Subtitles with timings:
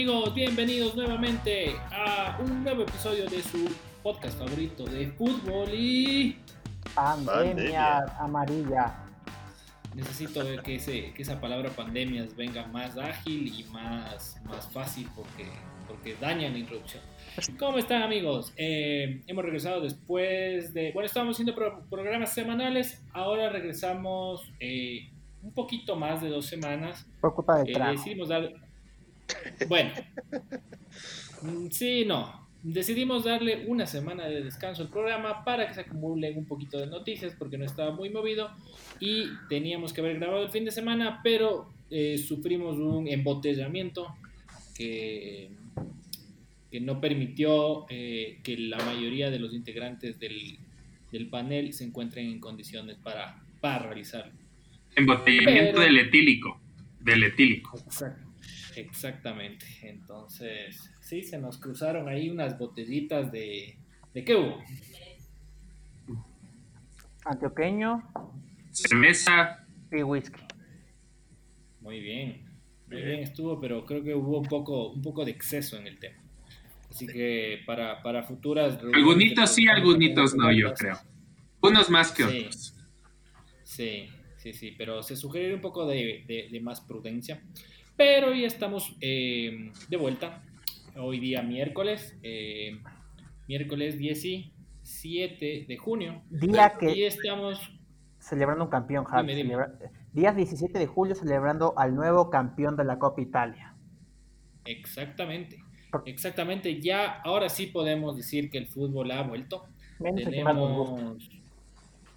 [0.00, 0.32] amigos?
[0.34, 3.70] Bienvenidos nuevamente a un nuevo episodio de su
[4.02, 6.38] podcast favorito de fútbol y...
[6.94, 8.94] Pandemia, amarilla.
[9.94, 15.44] Necesito que, ese, que esa palabra pandemias venga más ágil y más, más fácil porque,
[15.86, 17.02] porque dañan la introducción.
[17.58, 18.54] ¿Cómo están amigos?
[18.56, 20.92] Eh, hemos regresado después de...
[20.92, 21.54] Bueno, estábamos haciendo
[21.90, 25.10] programas semanales, ahora regresamos eh,
[25.42, 27.06] un poquito más de dos semanas.
[27.20, 28.50] Por culpa de eh, decidimos dar...
[29.68, 29.92] Bueno,
[31.42, 32.48] mm, sí, no.
[32.62, 36.86] Decidimos darle una semana de descanso al programa para que se acumule un poquito de
[36.86, 38.50] noticias porque no estaba muy movido
[38.98, 44.14] y teníamos que haber grabado el fin de semana, pero eh, sufrimos un embotellamiento
[44.76, 45.50] que,
[46.70, 50.58] que no permitió eh, que la mayoría de los integrantes del,
[51.10, 54.34] del, panel se encuentren en condiciones para, para realizarlo.
[54.94, 56.60] Embotellamiento del etílico.
[57.00, 57.78] Del etílico.
[57.78, 58.29] Exacto.
[58.80, 59.66] Exactamente.
[59.82, 63.76] Entonces, sí, se nos cruzaron ahí unas botellitas de...
[64.14, 64.62] ¿De qué hubo?
[67.24, 68.02] Antioqueño.
[68.70, 69.66] Cerveza.
[69.92, 70.40] Y whisky.
[71.80, 72.46] Muy bien.
[72.88, 75.98] Muy bien estuvo, pero creo que hubo un poco, un poco de exceso en el
[75.98, 76.16] tema.
[76.88, 78.78] Así que para, para futuras...
[78.92, 80.98] Algunitos sí, algunitos no, yo creo.
[81.62, 82.74] Unos más que otros.
[83.62, 84.08] Sí,
[84.38, 87.40] sí, sí, pero se sugiere un poco de, de más prudencia.
[88.00, 90.42] Pero ya estamos eh, de vuelta.
[90.96, 92.80] Hoy día miércoles, eh,
[93.46, 96.22] miércoles 17 de junio.
[96.30, 97.60] Día que y estamos
[98.18, 99.44] celebrando un campeón, Javi.
[100.14, 103.74] Día 17 de julio celebrando al nuevo campeón de la Copa Italia.
[104.64, 105.62] Exactamente.
[106.06, 106.80] Exactamente.
[106.80, 109.66] Ya ahora sí podemos decir que el fútbol ha vuelto.
[109.98, 111.18] Tenemos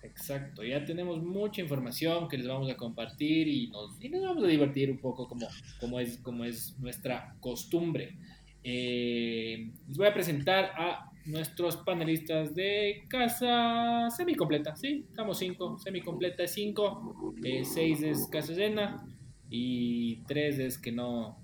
[0.03, 4.43] Exacto, ya tenemos mucha información que les vamos a compartir y nos, y nos vamos
[4.43, 5.47] a divertir un poco como,
[5.79, 8.17] como, es, como es nuestra costumbre.
[8.63, 15.05] Eh, les voy a presentar a nuestros panelistas de casa semi-completa, ¿sí?
[15.07, 19.07] Estamos cinco, semi-completa es cinco, eh, seis es casa llena
[19.49, 21.39] y tres es que no...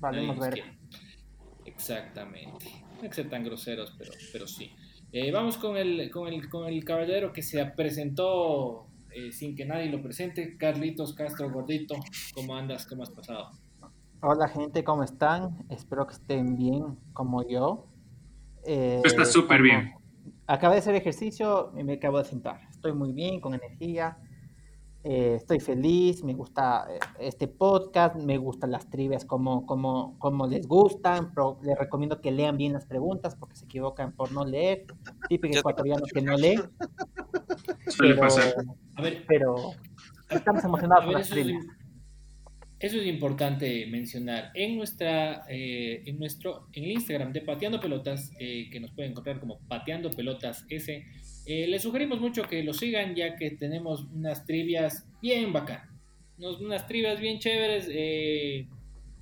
[0.00, 0.64] Vale, ver.
[1.64, 2.66] Exactamente.
[2.96, 4.72] No hay que ser tan groseros, pero, pero sí.
[5.12, 9.64] Eh, vamos con el, con, el, con el caballero que se presentó eh, sin que
[9.64, 11.96] nadie lo presente, Carlitos Castro Gordito.
[12.32, 12.86] ¿Cómo andas?
[12.86, 13.50] ¿Cómo has pasado?
[14.22, 15.66] Hola gente, ¿cómo están?
[15.68, 17.88] Espero que estén bien como yo.
[18.64, 19.94] Eh, Está súper bien.
[20.46, 22.60] Acabé de hacer ejercicio y me acabo de sentar.
[22.70, 24.16] Estoy muy bien, con energía.
[25.02, 30.46] Eh, estoy feliz, me gusta eh, este podcast, me gustan las trivias como, como, como
[30.46, 34.44] les gustan, pero les recomiendo que lean bien las preguntas porque se equivocan por no
[34.44, 34.84] leer.
[35.26, 36.60] Típico ecuatoriano que no lee.
[37.98, 38.22] Pero,
[38.94, 39.72] a ver, pero
[40.28, 41.64] estamos emocionados con las trivias.
[42.78, 44.50] eso es importante mencionar.
[44.54, 49.40] En nuestra, eh, en nuestro, en el Instagram de Pateando Pelotas, que nos pueden encontrar
[49.40, 51.06] como Pateando Pelotas S,
[51.46, 55.82] eh, les sugerimos mucho que lo sigan ya que tenemos unas trivias bien bacán.
[56.38, 58.66] Unas trivias bien chéveres, eh,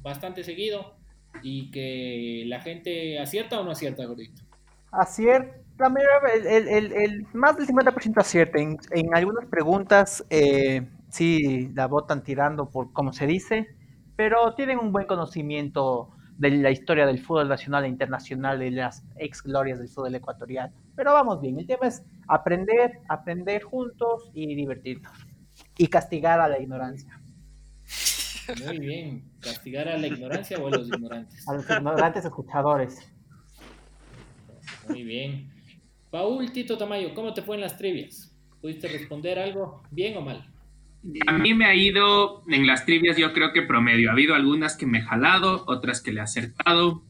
[0.03, 0.95] bastante seguido
[1.43, 4.43] y que la gente acierta o no acierta, gordito.
[4.91, 5.55] Acierta,
[6.35, 8.59] el, el, el, más del 50% acierta.
[8.61, 13.69] En, en, algunas preguntas eh, sí la votan tirando por como se dice,
[14.17, 19.05] pero tienen un buen conocimiento de la historia del fútbol nacional e internacional, de las
[19.17, 20.73] ex glorias del fútbol ecuatoriano.
[20.95, 25.13] Pero vamos bien, el tema es aprender, aprender juntos y divertirnos.
[25.77, 27.21] Y castigar a la ignorancia.
[28.67, 31.49] Muy bien, castigar a la ignorancia o a los ignorantes.
[31.49, 33.13] A los ignorantes escuchadores.
[34.89, 35.53] Muy bien.
[36.11, 38.35] Paul Tito Tamayo, ¿cómo te fue en las trivias?
[38.61, 40.49] ¿Pudiste responder algo bien o mal?
[41.27, 44.11] A mí me ha ido en las trivias, yo creo que promedio.
[44.11, 47.05] Ha habido algunas que me he jalado, otras que le he acertado.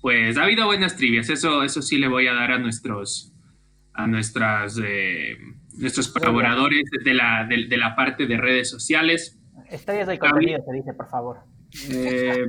[0.00, 3.32] Pues ha habido buenas trivias, eso, eso sí le voy a dar a nuestros,
[3.94, 5.36] a nuestras, eh,
[5.78, 9.38] nuestros colaboradores de la, de, la parte de redes sociales.
[9.70, 11.38] Estrellas del contenido, se dice, por favor.
[11.90, 12.46] Eh,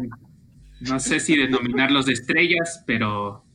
[0.81, 3.45] no sé si denominarlos de estrellas, pero,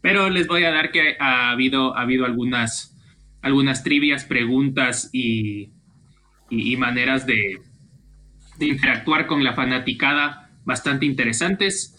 [0.00, 2.98] pero les voy a dar que ha habido, ha habido algunas,
[3.42, 5.74] algunas trivias, preguntas y,
[6.52, 7.60] y, maneras de,
[8.60, 11.96] interactuar con la fanaticada bastante interesantes.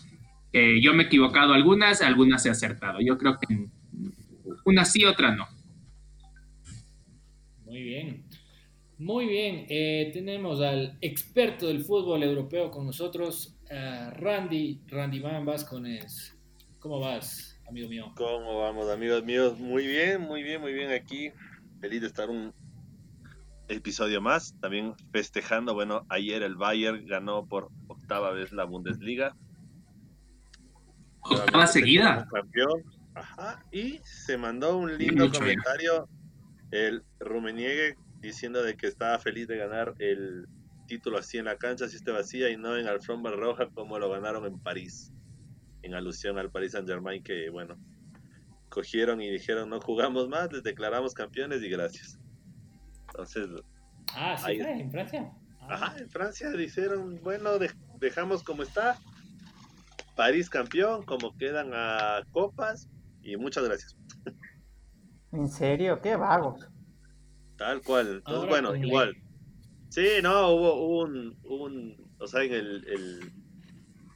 [0.53, 2.99] Eh, yo me he equivocado algunas, algunas he acertado.
[3.01, 3.67] Yo creo que
[4.65, 5.47] una sí, otra no.
[7.65, 8.23] Muy bien.
[8.99, 9.65] Muy bien.
[9.67, 13.57] Eh, tenemos al experto del fútbol europeo con nosotros,
[14.19, 16.37] Randy, Randy Van Vascones.
[16.77, 18.11] ¿Cómo vas, amigo mío?
[18.15, 19.57] ¿Cómo vamos, amigos míos?
[19.57, 21.31] Muy bien, muy bien, muy bien aquí.
[21.81, 22.53] Feliz de estar un,
[23.73, 29.35] episodio más, también festejando, bueno, ayer el Bayern ganó por octava vez la Bundesliga.
[31.21, 32.27] Octava seguida.
[32.31, 32.83] Campeón.
[33.15, 33.63] Ajá.
[33.71, 36.07] Y se mandó un lindo comentario
[36.71, 40.47] el Rumeniegue diciendo de que estaba feliz de ganar el
[40.87, 44.09] título así en la cancha, así esté vacía y no en alfombra roja como lo
[44.09, 45.11] ganaron en París.
[45.81, 47.77] En alusión al Paris Saint Germain que, bueno,
[48.69, 52.19] cogieron y dijeron no jugamos más, les declaramos campeones y gracias.
[53.13, 53.47] Entonces...
[54.15, 55.31] Ah, sí, en Francia.
[55.61, 57.51] Ajá, en Francia dijeron, bueno,
[57.99, 58.97] dejamos como está.
[60.15, 62.89] París campeón, como quedan a copas
[63.21, 63.95] y muchas gracias.
[65.31, 66.01] ¿En serio?
[66.01, 66.67] Qué vagos.
[67.57, 68.17] Tal cual.
[68.17, 69.15] Entonces, bueno, igual.
[69.89, 73.33] Sí, no, hubo, un, un, o sea, en el, el,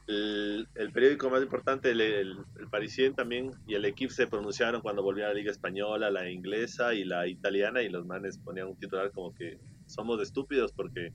[0.07, 2.37] el, periódico más importante, el, el,
[2.71, 6.93] Parisien también, y el equipo se pronunciaron cuando volvió a la Liga Española, la inglesa
[6.93, 11.13] y la italiana, y los manes ponían un titular como que somos estúpidos porque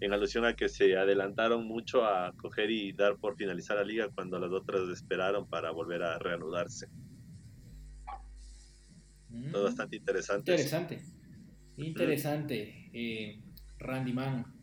[0.00, 4.10] en alusión a que se adelantaron mucho a coger y dar por finalizar la liga
[4.14, 6.88] cuando las otras esperaron para volver a reanudarse.
[9.52, 9.64] Todo mm.
[9.64, 10.52] bastante interesante.
[10.52, 11.02] Interesante.
[11.76, 13.40] Interesante, eh,
[13.78, 14.55] Randy Man.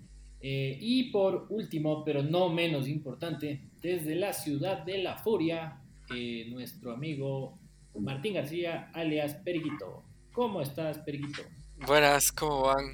[0.45, 5.81] Eh, y por último, pero no menos importante, desde la ciudad de la furia,
[6.13, 7.57] eh, nuestro amigo
[7.97, 10.03] Martín García, alias Periquito.
[10.33, 11.43] ¿Cómo estás, Periquito?
[11.87, 12.93] Buenas, ¿cómo van?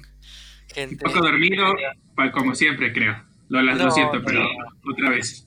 [0.76, 1.74] Un poco dormido,
[2.32, 3.20] como siempre, creo.
[3.48, 4.44] Lo, siento, pero
[4.88, 5.44] otra vez.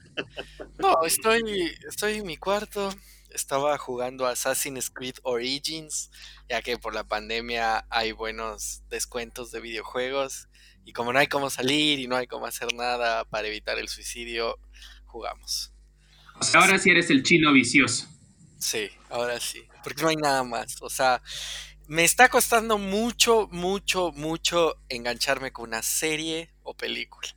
[0.80, 1.42] No, estoy,
[1.88, 2.90] estoy en mi cuarto.
[3.30, 6.12] Estaba jugando Assassin's Creed Origins,
[6.50, 10.50] ya que por la pandemia hay buenos descuentos de videojuegos.
[10.86, 13.88] Y como no hay cómo salir y no hay cómo hacer nada para evitar el
[13.88, 14.58] suicidio,
[15.06, 15.72] jugamos.
[16.54, 18.08] Ahora sí eres el chino vicioso.
[18.60, 19.64] Sí, ahora sí.
[19.84, 20.82] Porque no hay nada más.
[20.82, 21.22] O sea,
[21.88, 27.28] me está costando mucho, mucho, mucho engancharme con una serie o película.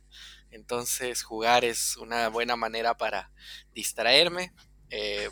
[0.51, 3.31] Entonces jugar es una buena manera para
[3.73, 4.53] distraerme.
[4.89, 5.29] Eh,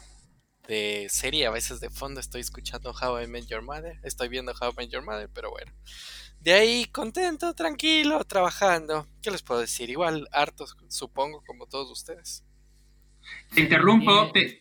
[0.67, 4.51] de serie, a veces de fondo estoy escuchando How I Met Your Mother, estoy viendo
[4.51, 5.71] How I Met Your Mother, pero bueno.
[6.45, 9.07] De ahí contento, tranquilo, trabajando.
[9.23, 9.89] ¿Qué les puedo decir?
[9.89, 12.45] Igual harto, supongo, como todos ustedes.
[13.55, 14.31] Te interrumpo.
[14.31, 14.59] Te,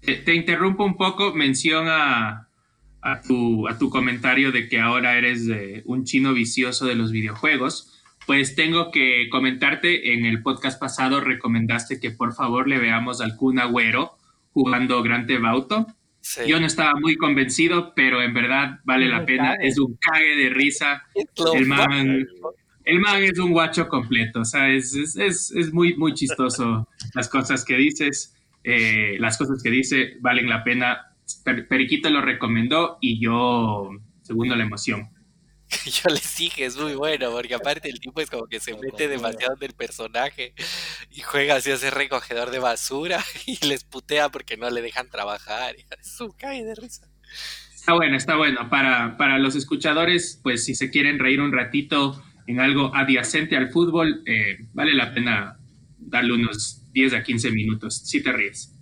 [0.00, 1.34] te, interrumpo un poco.
[1.34, 2.48] Menciona
[3.02, 5.42] a tu, a tu comentario de que ahora eres
[5.84, 12.00] un chino vicioso de los videojuegos, pues tengo que comentarte, en el podcast pasado recomendaste
[12.00, 14.16] que por favor le veamos al Kun Agüero
[14.54, 15.86] jugando Grand Theft Auto.
[16.46, 19.54] Yo no estaba muy convencido, pero en verdad vale la pena.
[19.54, 21.02] Es un cague de risa.
[21.54, 22.26] El man,
[22.84, 24.40] el man es un guacho completo.
[24.40, 28.34] O sea, es, es, es, muy, muy chistoso las cosas que dices.
[28.62, 31.10] Eh, las cosas que dice valen la pena
[31.44, 33.90] Periquito lo recomendó y yo,
[34.22, 35.08] segundo la emoción.
[35.84, 39.08] Yo les dije, es muy bueno, porque aparte el tipo es como que se mete
[39.08, 40.54] demasiado en el personaje
[41.10, 45.08] y juega así a ser recogedor de basura y les putea porque no le dejan
[45.08, 45.76] trabajar.
[46.00, 47.06] Es un cae de risa.
[47.74, 48.68] Está bueno, está bueno.
[48.68, 53.70] Para, para los escuchadores, pues si se quieren reír un ratito en algo adyacente al
[53.70, 55.58] fútbol, eh, vale la pena
[55.98, 58.74] darle unos 10 a 15 minutos, si te ríes.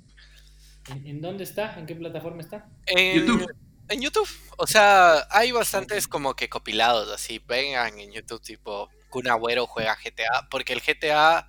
[1.04, 1.78] ¿En, dónde está?
[1.78, 2.66] ¿En qué plataforma está?
[2.86, 3.46] En YouTube.
[3.88, 4.28] En YouTube.
[4.58, 7.42] O sea, hay bastantes como que copilados así.
[7.46, 10.48] Vengan en YouTube tipo Kun Agüero juega GTA.
[10.50, 11.48] Porque el GTA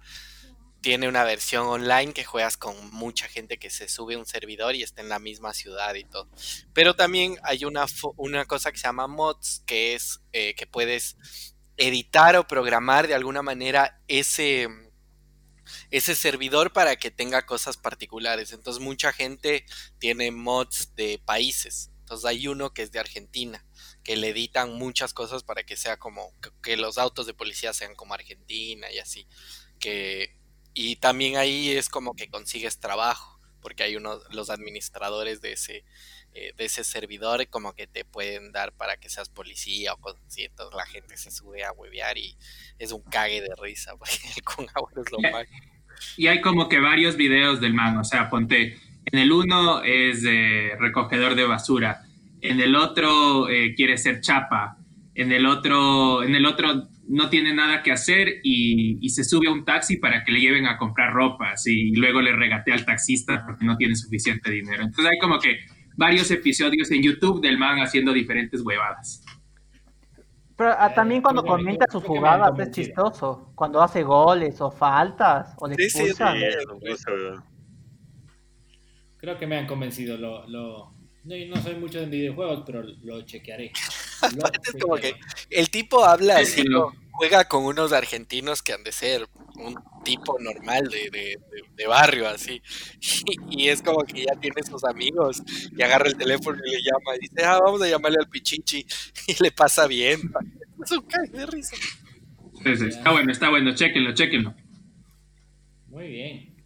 [0.82, 4.76] tiene una versión online que juegas con mucha gente que se sube a un servidor
[4.76, 6.30] y está en la misma ciudad y todo.
[6.74, 7.86] Pero también hay una,
[8.16, 11.18] una cosa que se llama mods, que es eh, que puedes
[11.76, 14.68] editar o programar de alguna manera ese
[15.92, 18.54] ese servidor para que tenga cosas particulares.
[18.54, 19.66] Entonces mucha gente
[20.00, 21.89] tiene mods de países.
[22.10, 23.64] Entonces hay uno que es de Argentina,
[24.04, 27.94] que le editan muchas cosas para que sea como que los autos de policía sean
[27.94, 29.28] como Argentina y así.
[29.80, 30.36] Que
[30.74, 35.86] y también ahí es como que consigues trabajo, porque hay unos los administradores de ese
[36.34, 40.10] eh, de ese servidor como que te pueden dar para que seas policía o.
[40.10, 42.36] Entonces la gente se sube a huevear y
[42.80, 45.46] es un cague de risa, porque con agua es lo más.
[46.18, 48.80] Y hay como que varios videos del man, o sea, ponte,
[49.12, 52.02] en el uno es de recogedor de basura,
[52.42, 54.78] en el otro eh, quiere ser chapa,
[55.16, 59.52] en el otro, en el otro no tiene nada que hacer y, se sube a
[59.52, 63.44] un taxi para que le lleven a comprar ropa y luego le regatea al taxista
[63.46, 64.84] porque no tiene suficiente dinero.
[64.84, 65.58] Entonces hay como que
[65.98, 69.26] varios episodios en YouTube del man haciendo diferentes huevadas.
[70.56, 73.52] Pero ah, también cuando comenta sus jugadas es chistoso.
[73.56, 76.36] Cuando hace goles o faltas o le expulsan.
[79.20, 80.18] Creo que me han convencido.
[80.18, 80.94] Lo, lo...
[81.24, 83.72] No, no, soy mucho en videojuegos, pero lo chequearé.
[84.64, 85.16] es como que
[85.50, 86.64] el tipo habla así
[87.20, 91.38] juega con unos argentinos que han de ser un tipo normal de,
[91.76, 92.62] de, barrio, así.
[93.50, 95.44] Y, es como que ya tiene sus amigos
[95.76, 98.86] y agarra el teléfono y le llama y dice, ah, vamos a llamarle al Pichichi
[99.28, 100.32] y le pasa bien.
[100.82, 101.76] Es un de risa.
[102.64, 104.56] Está bueno, está bueno, chequenlo, chequenlo.
[105.88, 106.59] Muy bien,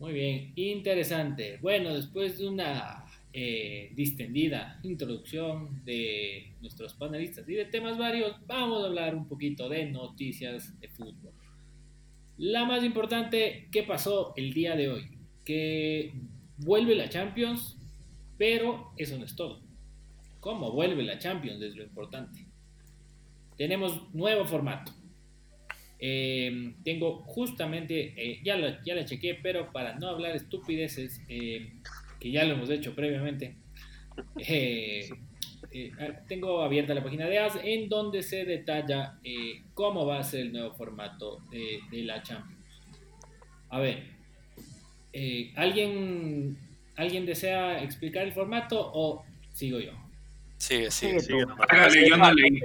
[0.00, 1.58] muy bien, interesante.
[1.60, 3.04] Bueno, después de una
[3.34, 9.68] eh, distendida introducción de nuestros panelistas y de temas varios, vamos a hablar un poquito
[9.68, 11.34] de noticias de fútbol.
[12.38, 15.18] La más importante, ¿qué pasó el día de hoy?
[15.44, 16.14] Que
[16.56, 17.76] vuelve la Champions,
[18.38, 19.60] pero eso no es todo.
[20.40, 21.60] ¿Cómo vuelve la Champions?
[21.60, 22.46] Es lo importante.
[23.58, 24.92] Tenemos nuevo formato.
[26.00, 32.30] Eh, tengo justamente, eh, ya, la, ya la chequé, pero para no hablar estupideces, que
[32.30, 33.56] ya lo hemos hecho previamente,
[34.38, 35.08] eh,
[35.72, 35.92] eh,
[36.28, 40.40] tengo abierta la página de AS en donde se detalla eh, cómo va a ser
[40.40, 42.60] el nuevo formato de, la Champions.
[43.68, 44.04] A ver,
[45.56, 46.58] ¿alguien,
[46.96, 49.92] ¿alguien desea explicar el formato o sigo yo?
[50.58, 51.32] Sí, sí, sí.
[52.08, 52.60] yo no leí.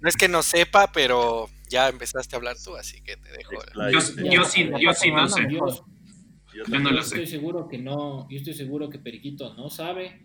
[0.00, 3.52] No es que no sepa, pero ya empezaste a hablar tú, así que te dejo.
[3.74, 4.00] Yo, yo,
[4.44, 5.48] sí, yo sí no sé.
[5.50, 10.20] Yo, no lo estoy seguro que no, yo estoy seguro que Periquito no sabe,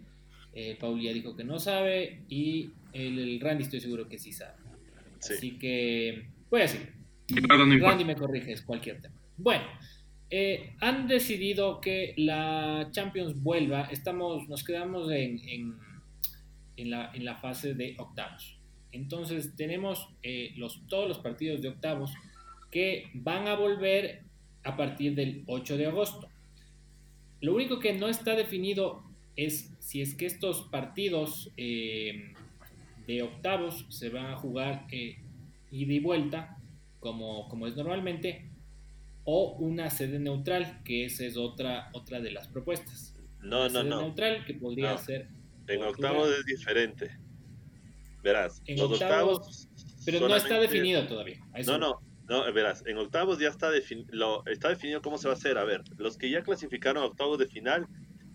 [0.53, 4.57] eh, Paul dijo que no sabe y el, Randy estoy seguro que sí sabe.
[5.19, 6.93] Así que voy a decir.
[7.81, 9.15] Randy me corrige, es cualquier tema.
[9.37, 9.65] Bueno,
[10.29, 13.85] eh, han decidido que la Champions vuelva.
[13.85, 15.39] Estamos, nos quedamos en,
[16.77, 18.58] en, la, en la fase de octavos.
[18.91, 22.13] Entonces tenemos eh, los, todos los partidos de octavos
[22.71, 24.23] que van a volver
[24.63, 26.27] a partir del 8 de agosto.
[27.41, 29.03] Lo único que no está definido
[29.35, 32.33] es si es que estos partidos eh,
[33.07, 35.17] de octavos se van a jugar eh,
[35.71, 36.57] ida y vuelta,
[36.99, 38.49] como, como es normalmente,
[39.23, 43.15] o una sede neutral, que esa es otra, otra de las propuestas.
[43.41, 44.01] No, no, no.
[44.01, 45.29] neutral, que podría ser.
[45.67, 47.11] En octavos es diferente.
[48.21, 49.69] Verás, en octavos,
[50.05, 51.39] pero no está definido todavía.
[51.65, 53.69] No, no, no, verás, en octavos ya está,
[54.11, 55.57] lo, está definido cómo se va a hacer.
[55.57, 57.87] A ver, los que ya clasificaron a octavos de final,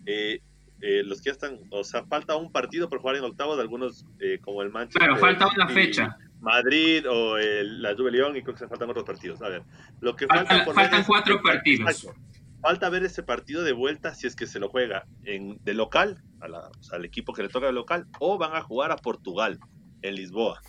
[0.06, 0.40] eh,
[0.80, 3.62] eh, los que ya están, o sea, falta un partido por jugar en octavos de
[3.62, 5.02] algunos, eh, como el Manchester.
[5.02, 6.16] Claro, falta una fecha.
[6.40, 9.40] Madrid o el, la Juve León y creo que se faltan otros partidos.
[9.42, 9.62] A ver,
[10.00, 12.06] lo que falta faltan cuatro partidos.
[12.60, 16.22] Falta ver ese partido de vuelta si es que se lo juega en, de local,
[16.92, 19.58] al equipo que le toca de local, o van a jugar a Portugal,
[20.04, 20.60] en Lisboa.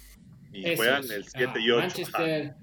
[0.52, 1.82] Y juegan el 7 y 8.
[1.82, 2.56] Manchester,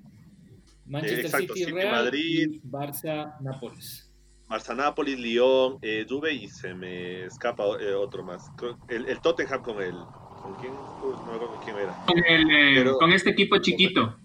[0.87, 4.11] Manchester City, Real Madrid, Barça, Nápoles.
[4.49, 8.51] Barça, Nápoles, Lyon, eh, Juve y se me escapa eh, otro más.
[8.89, 9.95] El, el, Tottenham con el.
[10.43, 10.73] ¿Con quién?
[10.75, 12.05] no me acuerdo quién era.
[12.07, 14.17] Con, el, eh, con este equipo chiquito.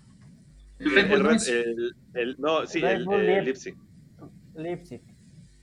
[0.80, 3.76] El, el, el, no, sí, el, Leipzig.
[4.56, 5.02] Leipzig.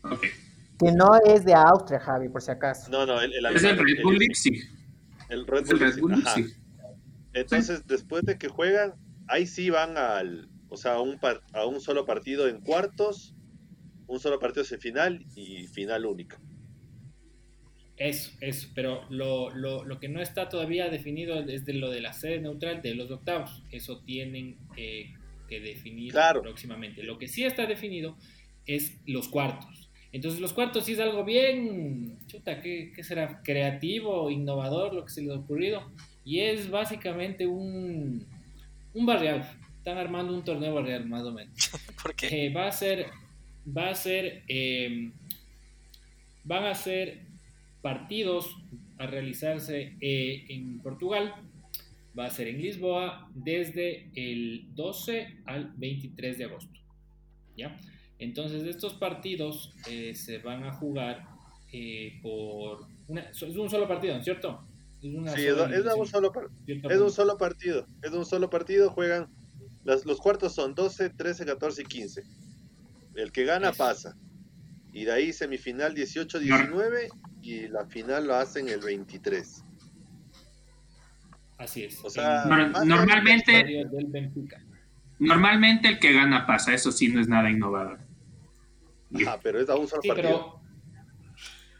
[0.02, 0.30] Okay.
[0.78, 2.90] Que no es de Austria, Javi, por si acaso.
[2.90, 4.60] No, no, el, es el Red Bull Leipzig.
[5.28, 5.66] El Red
[6.00, 6.63] Bull, Leipzig.
[7.34, 8.94] Entonces, después de que juegan,
[9.28, 11.18] ahí sí van al, o sea, un
[11.52, 13.34] a un solo partido en cuartos,
[14.06, 16.36] un solo partido en final y final único.
[17.96, 22.00] Eso, eso, pero lo, lo, lo, que no está todavía definido es de lo de
[22.00, 23.62] la sede neutral de los octavos.
[23.70, 25.14] Eso tienen que
[25.60, 27.02] definir próximamente.
[27.02, 28.16] Lo que sí está definido
[28.66, 29.90] es los cuartos.
[30.12, 33.42] Entonces los cuartos sí es algo bien, chuta, ¿qué, qué será?
[33.42, 35.92] Creativo, innovador, lo que se les ha ocurrido.
[36.24, 38.26] Y es básicamente un,
[38.94, 39.46] un barrial
[39.84, 41.70] están armando un torneo real, más o menos.
[42.02, 42.46] ¿Por qué?
[42.46, 43.08] Eh, va a ser,
[43.66, 45.12] va a ser, em,
[46.42, 47.20] van a ser
[47.82, 48.56] partidos
[48.96, 51.34] a realizarse eh, en Portugal,
[52.18, 56.80] va a ser en Lisboa desde el 12 al 23 de agosto.
[57.54, 57.76] ¿Ya?
[58.18, 61.28] Entonces estos partidos eh, se van a jugar
[62.22, 64.64] por una, es un solo partido, ¿cierto?
[65.04, 66.32] Es sí, es, un solo,
[66.66, 69.28] es un solo partido, es un solo partido, juegan
[69.84, 72.22] los cuartos son 12, 13, 14 y 15.
[73.16, 74.16] El que gana pasa.
[74.92, 77.08] Y de ahí semifinal 18, 19
[77.42, 79.62] y la final lo hacen el 23.
[81.58, 82.02] Así es.
[82.02, 82.44] O sea,
[82.84, 83.86] normalmente
[85.18, 87.98] normalmente el que gana pasa, eso sí no es nada innovador.
[89.26, 90.60] Ah, pero es a un solo partido.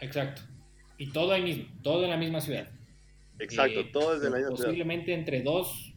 [0.00, 0.42] Exacto.
[0.98, 2.68] Y todo ahí mismo, todo en la misma ciudad.
[3.38, 4.70] Exacto, eh, todo es de la misma ciudad.
[4.70, 5.94] Posiblemente entre dos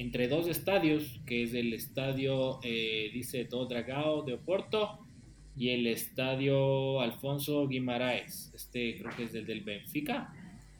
[0.00, 5.06] entre dos estadios, que es el estadio, eh, dice Do Dragao de Oporto
[5.54, 8.50] y el estadio Alfonso Guimaraes.
[8.54, 10.32] Este creo que es el del Benfica.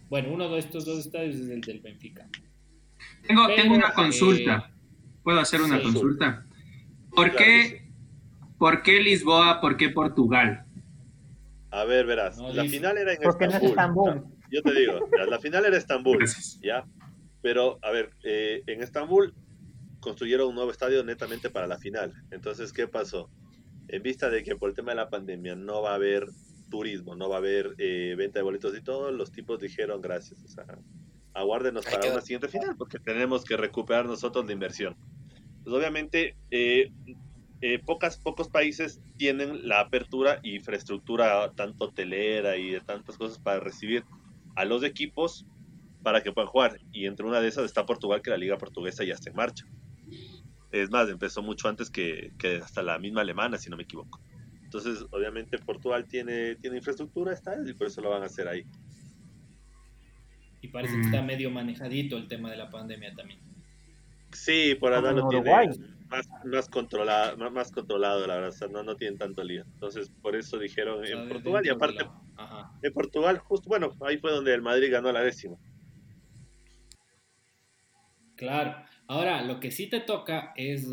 [0.09, 2.26] Bueno, uno de estos dos estadios es el del Benfica.
[3.26, 4.73] Tengo, tengo una consulta.
[5.23, 6.47] ¿Puedo hacer una consulta?
[7.14, 7.90] ¿Por qué,
[8.59, 9.61] ¿Por qué Lisboa?
[9.61, 10.64] ¿Por qué Portugal?
[11.71, 14.25] A ver, verás, la final era en Estambul.
[14.50, 16.25] Yo te digo, la final era Estambul,
[16.62, 16.85] ¿ya?
[17.42, 19.35] Pero, a ver, eh, en Estambul
[20.00, 22.12] construyeron un nuevo estadio netamente para la final.
[22.30, 23.30] Entonces, ¿qué pasó?
[23.88, 26.26] En vista de que por el tema de la pandemia no va a haber
[26.71, 30.42] turismo, no va a haber eh, venta de boletos y todo, los tipos dijeron gracias.
[30.42, 30.64] O sea,
[31.35, 34.97] aguárdenos para una siguiente final porque tenemos que recuperar nosotros la inversión.
[35.62, 36.90] Pues obviamente, eh,
[37.61, 43.38] eh, pocas, pocos países tienen la apertura y infraestructura tanto hotelera y de tantas cosas
[43.38, 44.04] para recibir
[44.61, 45.47] a los equipos
[46.02, 46.81] para que puedan jugar.
[46.93, 49.64] Y entre una de esas está Portugal, que la liga portuguesa ya está en marcha.
[50.71, 54.21] Es más, empezó mucho antes que, que hasta la misma alemana, si no me equivoco.
[54.62, 58.64] Entonces, obviamente Portugal tiene, tiene infraestructura, está, y por eso lo van a hacer ahí.
[60.61, 61.26] Y parece que está mm.
[61.26, 63.40] medio manejadito el tema de la pandemia también.
[64.31, 65.50] Sí, por ahora no tiene
[66.11, 69.62] más, más, controlado, más, controlado, la verdad, no, no tienen tanto lío.
[69.62, 72.05] Entonces, por eso dijeron en Portugal, y aparte,
[72.83, 75.57] en Portugal, justo, bueno, ahí fue donde el Madrid ganó la décima.
[78.37, 78.75] Claro,
[79.07, 80.90] ahora lo que sí te toca es,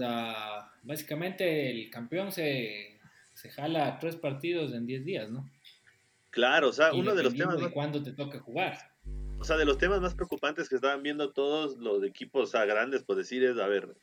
[0.84, 3.00] básicamente, el campeón se,
[3.34, 5.50] se jala tres partidos en diez días, ¿no?
[6.30, 7.60] Claro, o sea, uno de los temas...
[7.60, 8.78] De cuándo te toca jugar
[9.40, 13.16] o sea, de los temas más preocupantes que estaban viendo todos los equipos grandes, por
[13.16, 13.96] decir, es, a ver,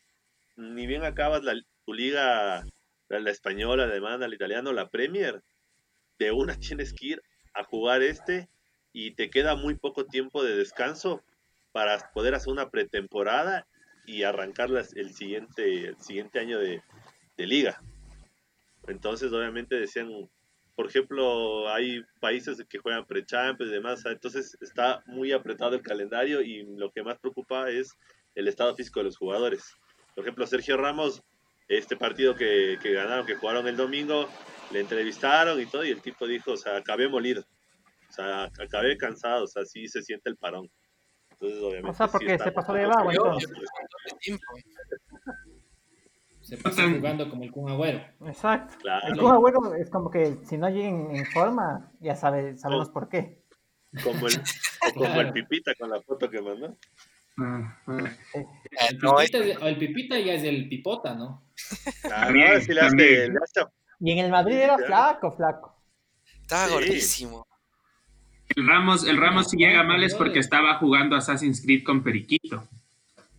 [0.56, 2.64] ni bien acabas la, tu liga,
[3.08, 5.42] la, española, la alemana, la italiana, la Premier,
[6.18, 7.22] de una tienes que ir
[7.54, 8.48] a jugar este
[8.92, 11.22] y te queda muy poco tiempo de descanso
[11.72, 13.66] para poder hacer una pretemporada
[14.06, 16.82] y arrancar el siguiente, el siguiente año de,
[17.36, 17.80] de liga.
[18.86, 20.28] Entonces, obviamente decían,
[20.76, 26.42] por ejemplo, hay países que juegan pre-champions y demás, entonces está muy apretado el calendario
[26.42, 27.96] y lo que más preocupa es
[28.34, 29.74] el estado físico de los jugadores.
[30.14, 31.22] Por ejemplo, Sergio Ramos,
[31.68, 34.28] este partido que, ganaron, que jugaron el domingo,
[34.70, 37.42] le entrevistaron y todo, y el tipo dijo, o sea, acabé molido,
[38.08, 40.70] o sea, acabé cansado, o sea, sí se siente el parón.
[41.30, 41.90] Entonces, obviamente.
[41.90, 43.50] O sea, porque se pasó de vago, entonces.
[46.42, 48.04] Se pasa jugando como el Kun Agüero.
[48.26, 48.76] Exacto.
[49.08, 53.08] El Kun Agüero es como que si no llegan en forma, ya sabe, sabemos por
[53.08, 53.42] qué.
[54.02, 54.34] Como el,
[54.94, 56.76] como el Pipita con la foto que mandó.
[57.36, 58.16] Ah, ah.
[58.88, 61.42] El, pipita, el, Pipita ya es el Pipota, ¿no?
[62.02, 63.60] Claro, sí le hace, le hace...
[64.00, 65.74] Y en el Madrid era flaco, flaco.
[66.42, 67.46] Estaba gordísimo.
[68.54, 72.68] El Ramos, el Ramos si llega mal es porque estaba jugando Assassin's Creed con Periquito.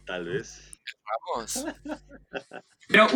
[0.05, 0.77] Tal vez.
[1.35, 1.65] Vamos.
[2.87, 3.07] Pero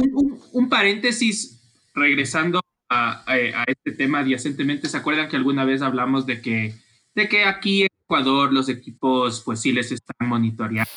[0.54, 1.62] un, paréntesis,
[1.94, 3.24] regresando a,
[3.68, 6.76] este tema adyacentemente, ¿se acuerdan que alguna vez hablamos de que,
[7.16, 10.90] de que aquí en Ecuador los equipos pues sí les están monitoreando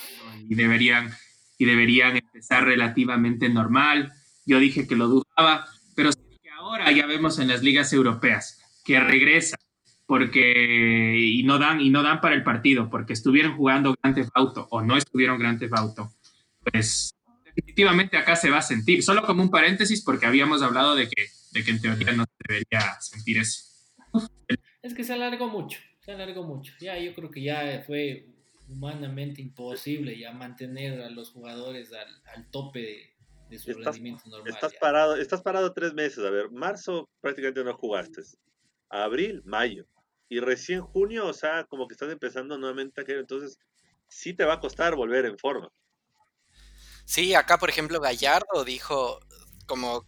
[0.48, 1.12] y deberían,
[1.59, 4.12] y deberían empezar relativamente normal?
[4.46, 8.98] Yo dije que lo dudaba, pero que ahora ya vemos en las ligas europeas que
[8.98, 9.57] regresa
[10.07, 14.31] porque y no dan y no dan para el partido porque estuvieron jugando Grand Theft
[14.35, 16.12] Auto o no estuvieron Grand Theft Auto
[16.64, 17.14] pues
[17.55, 19.03] definitivamente acá se va a sentir.
[19.03, 22.37] Solo como un paréntesis, porque habíamos hablado de que, de que en teoría no se
[22.48, 23.64] debería sentir eso.
[24.83, 26.73] Es que se alargó mucho, se alargó mucho.
[26.81, 28.27] Ya yo creo que ya fue
[28.69, 33.15] humanamente imposible ya mantener a los jugadores al, tope
[33.49, 34.53] de, su rendimiento normal.
[34.53, 36.19] Estás parado, estás parado tres meses.
[36.25, 38.23] A ver, marzo prácticamente no jugaste.
[38.88, 39.87] Abril, mayo.
[40.29, 43.19] Y recién junio, o sea, como que estás empezando nuevamente a caer.
[43.19, 43.59] Entonces,
[44.09, 45.69] sí te va a costar volver en forma.
[47.05, 49.19] Sí, acá por ejemplo Gallardo dijo
[49.67, 50.07] como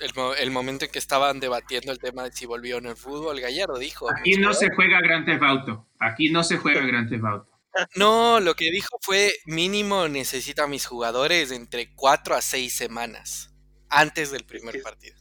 [0.00, 3.78] el, momento en que estaban debatiendo el tema de si volvió en el fútbol, Gallardo
[3.78, 4.08] dijo...
[4.10, 7.50] Aquí no se juega Gran Theft Auto, aquí no se juega Gran Theft Auto.
[7.94, 13.54] No, lo que dijo fue mínimo necesito a mis jugadores entre cuatro a seis semanas
[13.88, 15.16] antes del primer partido.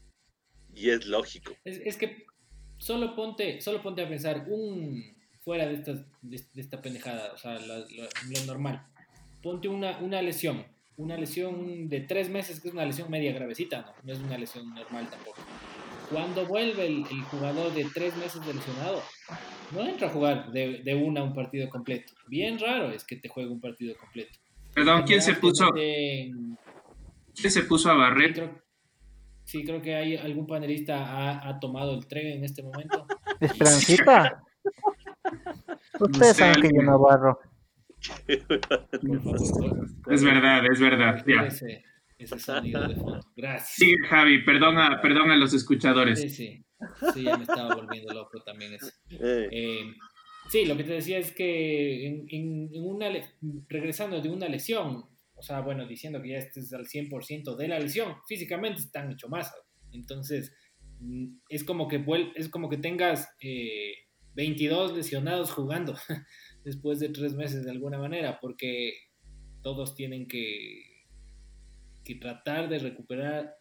[0.73, 1.55] Y es lógico.
[1.63, 2.25] Es, que
[2.77, 7.59] solo ponte, solo ponte a pensar un fuera de, esta, de, esta pendejada, o sea,
[7.59, 7.85] lo,
[8.45, 8.87] normal.
[9.43, 10.65] Ponte una, una lesión
[10.99, 14.37] una lesión de tres meses, que es una lesión media gravecita, no, no es una
[14.37, 15.37] lesión normal tampoco.
[16.11, 19.01] Cuando vuelve el, jugador de tres meses de lesionado,
[19.71, 22.13] no entra a jugar de, de, una un partido completo.
[22.27, 24.37] Bien raro es que te juegue un partido completo.
[24.73, 25.69] Perdón, ¿quién se puso?
[25.71, 26.57] ¿Quién
[27.33, 28.61] se puso a barrer?
[29.45, 33.07] Sí, creo, que hay algún panelista ha, ha tomado el tren en este momento.
[33.39, 34.43] ¿Esperancita?
[35.99, 37.39] Ustedes saben que yo no barro.
[38.27, 41.23] es verdad, es verdad.
[41.47, 41.83] Ese,
[42.17, 43.19] ese, sonido de fondo.
[43.35, 43.75] Gracias.
[43.75, 46.21] Sí, Javi, perdona, perdona a los escuchadores.
[46.21, 46.65] Sí, sí.
[47.13, 48.87] Sí, ya me estaba volviendo loco también eso.
[49.09, 49.49] Eh.
[49.51, 49.93] Eh,
[50.49, 53.09] sí, lo que te decía es que en, en, una
[53.67, 57.79] regresando de una lesión, o sea, bueno, diciendo que ya estés al 100% de la
[57.79, 59.53] lesión, físicamente están mucho más.
[59.91, 60.55] Entonces,
[60.99, 62.03] mm, es como que,
[62.35, 63.27] es como que tengas
[64.35, 65.97] 22 eh, lesionados jugando
[66.63, 68.93] después de tres meses de alguna manera, porque
[69.61, 71.05] todos tienen que,
[72.03, 73.57] que tratar de recuperar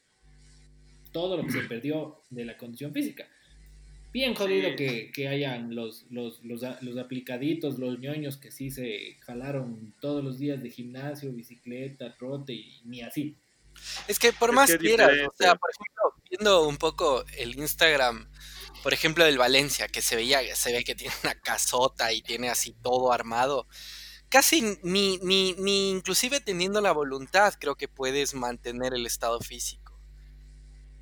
[1.12, 3.26] todo lo que se perdió de la condición física.
[4.12, 9.16] Bien jodido que, que, hayan los, los, los, los, aplicaditos, los ñoños que sí se
[9.20, 13.36] jalaron todos los días de gimnasio, bicicleta, trote y ni así.
[14.08, 18.28] Es que por más quieras, o sea, por ejemplo, viendo un poco el Instagram,
[18.82, 22.50] por ejemplo, del Valencia, que se veía, se ve que tiene una casota y tiene
[22.50, 23.66] así todo armado.
[24.28, 29.98] Casi ni, ni, ni inclusive teniendo la voluntad, creo que puedes mantener el estado físico.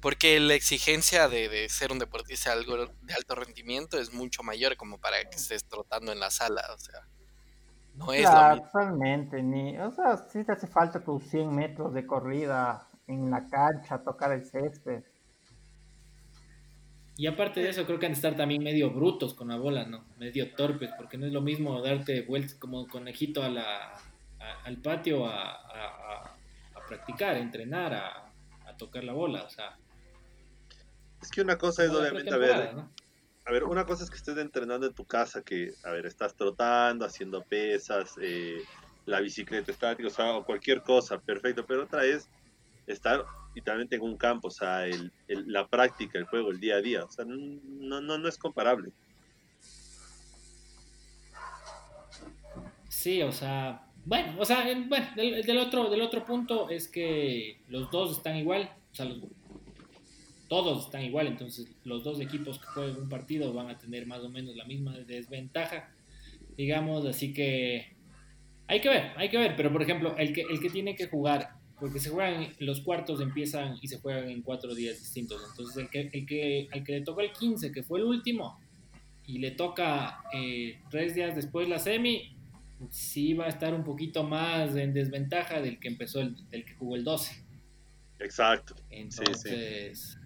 [0.00, 4.98] Porque la exigencia de, ser un deportista algo de alto rendimiento es mucho mayor como
[4.98, 7.08] para que estés trotando en la sala, o sea,
[7.94, 12.06] no es lo Totalmente, ni, o sea, si te hace falta tus 100 metros de
[12.06, 15.02] corrida en la cancha, tocar el césped.
[17.16, 19.86] Y aparte de eso, creo que han de estar también medio brutos con la bola,
[19.86, 20.04] ¿no?
[20.18, 23.94] Medio torpes, porque no es lo mismo darte vueltas como conejito a la,
[24.64, 26.36] al patio a, a,
[26.86, 28.22] practicar, a entrenar, a,
[28.78, 29.78] tocar la bola, o sea
[31.22, 32.74] es que una cosa es obviamente, a ver,
[33.44, 36.34] a ver, una cosa es que estés entrenando en tu casa, que, a ver, estás
[36.34, 38.62] trotando, haciendo pesas, eh,
[39.06, 42.28] la bicicleta estática, o sea, o cualquier cosa, perfecto, pero otra es
[42.86, 43.24] estar
[43.56, 47.04] literalmente en un campo, o sea, el, la práctica, el juego, el día a día,
[47.04, 48.92] o sea, no, no, no es comparable.
[52.90, 57.62] Sí, o sea, bueno, o sea, bueno, del, del, otro, del otro punto es que
[57.68, 59.20] los dos están igual, o sea, los,
[60.48, 64.20] todos están igual, entonces los dos equipos que jueguen un partido van a tener más
[64.20, 65.94] o menos la misma desventaja,
[66.58, 67.96] digamos, así que
[68.68, 71.06] hay que ver, hay que ver, pero por ejemplo, el que, el que tiene que
[71.06, 75.76] jugar, porque se juegan, los cuartos empiezan y se juegan en cuatro días distintos, entonces
[75.76, 78.58] el que, el que, al que le tocó el 15, que fue el último,
[79.26, 82.36] y le toca eh, tres días después la semi,
[82.90, 86.74] sí va a estar un poquito más en desventaja del que empezó, el, del que
[86.74, 87.44] jugó el 12.
[88.18, 88.74] Exacto.
[88.90, 90.18] Entonces,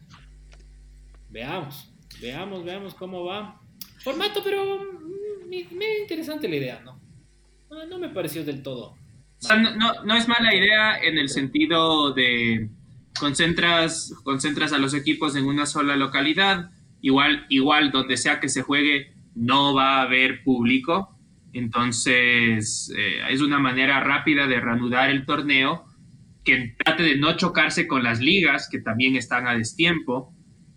[1.30, 1.88] Veamos,
[2.20, 3.60] veamos, veamos cómo va.
[4.02, 7.00] Formato, pero mm, me, interesante la idea, ¿no?
[7.86, 7.98] ¿no?
[7.98, 8.96] me pareció del todo.
[9.48, 12.68] No, no, es mala idea en el sentido de
[13.18, 16.70] concentras, concentras a los equipos en una sola localidad.
[17.00, 21.16] Igual, igual donde sea que se juegue, no va a haber público.
[21.52, 25.84] Entonces, eh, es una manera rápida de reanudar el torneo
[26.44, 30.34] que trate de no chocarse con las ligas que también están a destiempo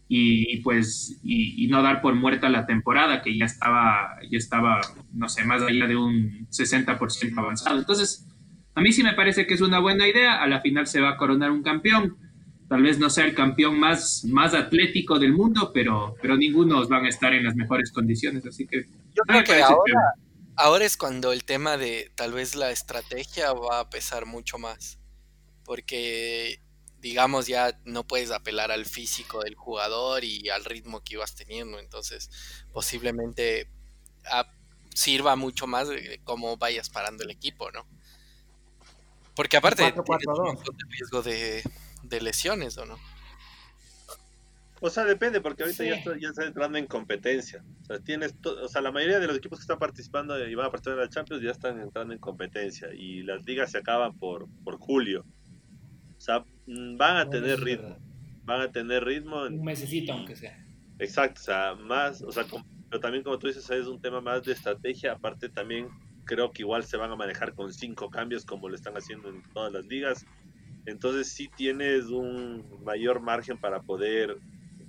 [0.08, 4.82] y, pues y, no dar por muerta la temporada que ya estaba ya estaba
[5.13, 8.28] no sé más allá de un 60% avanzado entonces
[8.76, 11.12] a mí sí me parece que es una buena idea a la final se va
[11.12, 12.18] a coronar un campeón
[12.70, 17.06] tal vez no sea el campeón más más atlético del mundo pero pero ninguno van
[17.06, 20.14] a estar en las mejores condiciones así que yo creo que ahora
[20.56, 25.00] ahora es cuando el tema de tal vez la estrategia va a pesar mucho más
[25.66, 26.60] porque
[27.04, 31.78] digamos, ya no puedes apelar al físico del jugador y al ritmo que ibas teniendo.
[31.78, 32.30] Entonces,
[32.72, 33.70] posiblemente
[34.32, 34.50] ah,
[34.96, 37.86] sirva mucho más de cómo vayas parando el equipo, ¿no?
[39.36, 41.63] Porque aparte tienes un riesgo de,
[42.22, 42.98] lesiones, ¿o no?
[44.80, 47.63] O sea, depende, porque ahorita ya, está, ya está entrando en competencia.
[47.84, 50.65] O sea, tienes o sea, la mayoría de los equipos que están participando y van
[50.65, 52.89] a participar en la Champions ya están entrando en competencia.
[52.93, 55.26] Y las ligas se acaban por, por julio.
[56.17, 57.98] O sea, mm, van a tener ritmo.
[58.43, 59.43] Van a tener ritmo.
[59.43, 60.60] Un mesecito, aunque sea.
[61.00, 62.46] Exacto, o sea, más, o sea,
[62.89, 65.13] pero también como tú dices, es un tema más de estrategia.
[65.13, 65.88] Aparte, también
[66.26, 69.44] creo que igual se van a manejar con cinco cambios, como lo están haciendo en
[69.54, 70.26] todas las ligas.
[70.86, 74.38] Entonces, sí tienes un mayor margen para poder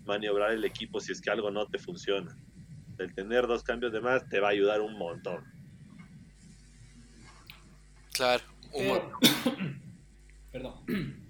[0.05, 2.37] maniobrar el equipo si es que algo no te funciona.
[2.99, 5.45] El tener dos cambios de más te va a ayudar un montón.
[8.13, 9.21] Claro, un montón.
[10.53, 10.75] Perdón.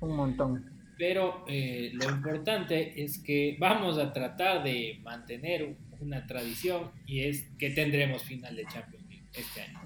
[0.00, 0.78] Un montón.
[0.96, 7.50] Pero eh, lo importante es que vamos a tratar de mantener una tradición y es
[7.58, 8.97] que tendremos final de Champions
[9.38, 9.80] este año.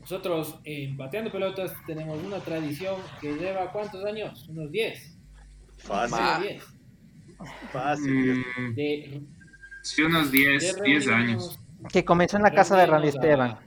[0.00, 4.46] Nosotros en Bateando Pelotas tenemos una tradición que lleva cuántos años?
[4.48, 5.18] Unos 10.
[5.78, 6.60] Fácil.
[7.72, 8.44] Fácil.
[8.58, 8.74] Mm.
[9.82, 11.58] sí, unos 10, 10 años.
[11.92, 13.58] Que comenzó en la casa de Randy Esteban.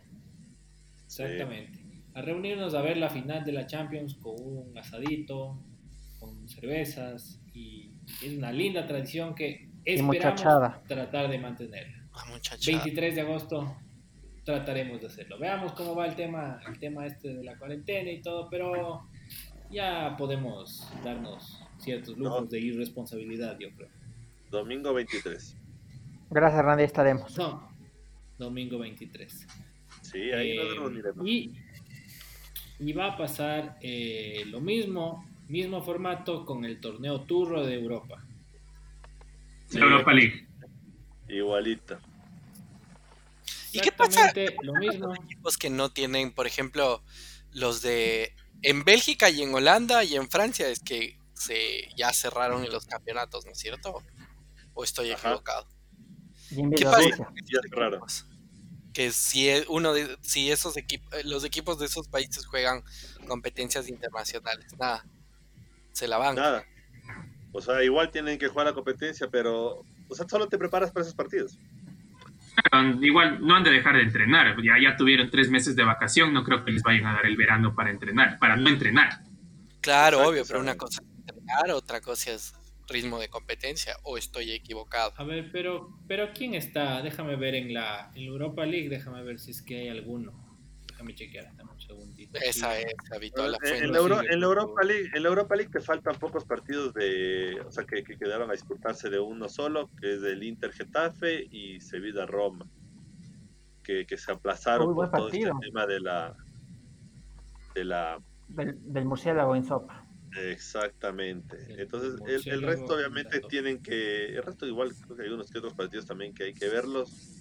[1.05, 1.77] Exactamente
[2.17, 5.63] a reunirnos a ver la final de la Champions con un asadito,
[6.19, 7.91] con cervezas y
[8.23, 10.41] es una linda tradición que esperamos
[10.87, 11.85] tratar de mantener.
[12.65, 13.77] 23 de agosto,
[14.47, 15.37] trataremos de hacerlo.
[15.37, 19.05] Veamos cómo va el tema, el tema este de la cuarentena y todo, pero
[19.69, 23.89] ya podemos darnos ciertos lujos de irresponsabilidad, yo creo.
[24.49, 25.57] Domingo 23.
[26.29, 27.37] Gracias, Randy, estaremos.
[27.37, 27.69] No,
[28.37, 29.47] domingo 23.
[30.03, 31.53] Sí, ahí nos eh, y,
[32.79, 38.23] y, va a pasar eh, lo mismo, mismo formato con el torneo Turro de Europa.
[39.73, 40.47] Europa League.
[41.27, 41.99] Igualita.
[43.77, 44.33] ¿Y qué pasa?
[44.61, 45.13] Lo mismo.
[45.15, 47.03] equipos que no tienen, por ejemplo,
[47.51, 52.67] los de en Bélgica y en Holanda y en Francia es que se ya cerraron
[52.69, 54.03] los campeonatos, ¿no es cierto?
[54.73, 55.67] ¿O estoy equivocado?
[56.75, 57.31] ¿Qué pasa?
[58.93, 62.83] Que si e, uno de, si esos equipos, eh, los equipos de esos países juegan
[63.27, 65.05] competencias internacionales, nada,
[65.91, 66.35] se la van.
[66.35, 66.65] Nada.
[67.51, 71.03] O sea, igual tienen que jugar la competencia, pero, o sea, solo te preparas para
[71.03, 71.59] esos partidos.
[73.01, 76.43] Igual no han de dejar de entrenar, ya, ya tuvieron tres meses de vacación, no
[76.43, 79.21] creo que les vayan a dar el verano para entrenar, para no entrenar.
[79.81, 82.53] Claro, obvio, pero una cosa es entrenar, otra cosa es
[82.89, 85.13] ritmo de competencia, o estoy equivocado.
[85.17, 87.01] A ver, pero, pero ¿quién está?
[87.01, 90.46] Déjame ver en la, en Europa League, déjame ver si es que hay alguno.
[90.97, 92.39] Déjame chequear, un segundito.
[92.39, 93.51] Esa es habitual.
[93.51, 93.99] La en, la
[94.31, 97.85] en, la Europa League, en la Europa League te faltan pocos partidos de, o sea,
[97.85, 102.25] que, que quedaron a disputarse de uno solo, que es del Inter Getafe y Sevilla
[102.25, 102.65] Roma,
[103.83, 106.35] que, que se aplazaron por todo este tema de la,
[107.75, 110.03] de la del, del murciélago en sopa.
[110.35, 111.79] Exactamente.
[111.79, 115.59] Entonces, el, el, resto obviamente tienen que, el resto igual, creo que hay unos que
[115.59, 117.37] otros partidos también que hay que verlos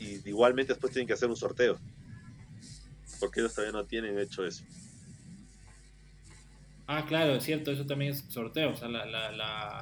[0.00, 1.78] y igualmente después tienen que hacer un sorteo.
[3.20, 4.64] Porque ellos todavía no tienen hecho eso.
[6.86, 8.72] Ah, claro, es cierto, eso también es sorteo.
[8.72, 9.30] O sea, la, la,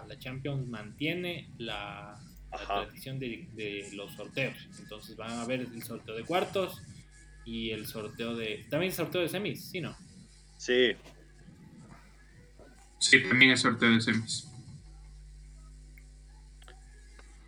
[0.06, 4.56] la, Champions mantiene la, tradición de, de, los sorteos.
[4.78, 6.82] Entonces van a ver el sorteo de cuartos
[7.46, 8.66] y el sorteo de.
[8.68, 9.96] También el sorteo de semis, ¿sí no?
[10.58, 10.96] Sí.
[12.98, 14.48] Sí, también el sorteo de semis.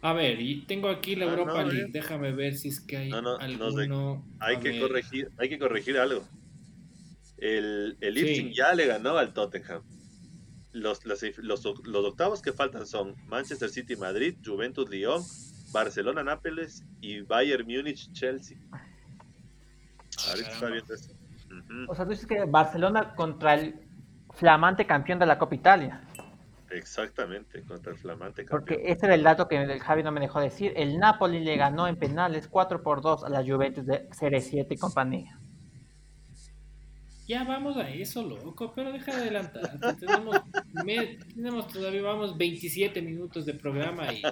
[0.02, 1.90] A ver, y tengo aquí la ah, Europa League.
[1.90, 4.24] Déjame ver si es que hay alguno.
[4.38, 6.24] hay que corregir, hay que corregir algo.
[7.36, 9.82] El, el ya le ganó al Tottenham.
[10.72, 15.22] Los, los, los, octavos que faltan son Manchester City, Madrid, Juventus, Lyon,
[15.72, 18.56] Barcelona, Nápoles y Bayern Múnich, Chelsea.
[20.28, 21.14] Ahorita está viendo esto.
[21.88, 23.74] O sea, tú dices que Barcelona contra el
[24.34, 26.02] flamante campeón de la Copa Italia.
[26.70, 28.60] Exactamente, contra el flamante campeón.
[28.60, 30.72] Porque ese era el dato que el Javi no me dejó decir.
[30.76, 34.74] El Napoli le ganó en penales 4 por 2 a la Juventus de Serie 7
[34.74, 35.38] y compañía.
[37.26, 39.78] Ya vamos a eso, loco, pero deja de adelantar.
[40.00, 40.36] tenemos,
[41.34, 44.22] tenemos todavía, vamos 27 minutos de programa y...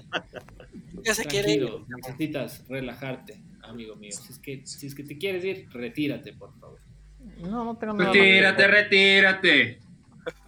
[1.05, 4.11] Ya se quiere necesitas relajarte, amigo mío.
[4.11, 6.81] Si es, que, si es que te quieres ir, retírate, por favor.
[7.39, 8.13] No, no tengo nada.
[8.13, 9.81] Retírate, retírate.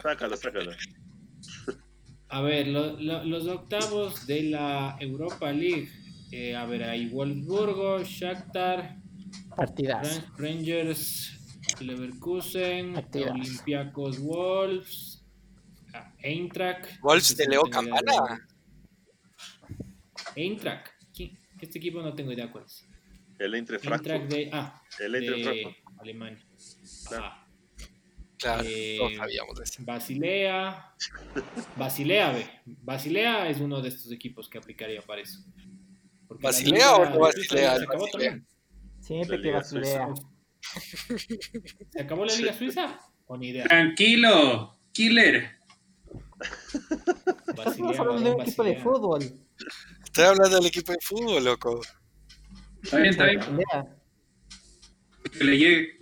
[0.03, 0.73] Sácalo, sácalo.
[2.31, 5.91] A ver, los octavos de la Europa League.
[6.31, 8.97] Eh, a ver, hay Wolfsburgo, Shakhtar,
[9.57, 10.23] Partidas.
[10.39, 11.37] Rangers,
[11.81, 15.25] Leverkusen, Olympiacos Wolves,
[15.93, 17.01] ah, Eintracht.
[17.03, 18.47] Wolves de Leo Campana.
[20.37, 20.93] Eintracht.
[21.61, 22.87] Este equipo no tengo idea cuál es.
[23.39, 23.83] El Eintracht
[24.31, 26.47] de, ah, el Eintracht de Alemania.
[27.13, 27.50] Ah.
[28.41, 29.83] Claro, eh, no sabíamos de eso.
[29.85, 30.95] Basilea.
[31.77, 32.51] Basilea, ve.
[32.65, 35.41] Basilea es uno de estos equipos que aplicaría para eso.
[36.41, 37.77] ¿Basilea o no Basilea?
[37.77, 38.47] Se acabó también.
[39.01, 40.09] Siempre que Basilea.
[41.91, 42.99] ¿Se acabó la Liga Suiza?
[43.27, 43.65] O ni idea.
[43.65, 45.59] Tranquilo, killer.
[47.55, 49.23] Basilea, Estamos hablando de un equipo de fútbol.
[50.03, 51.83] Estoy hablando del equipo de fútbol, loco.
[52.83, 53.41] Está bien, está bien.
[55.31, 56.00] Que le llegue.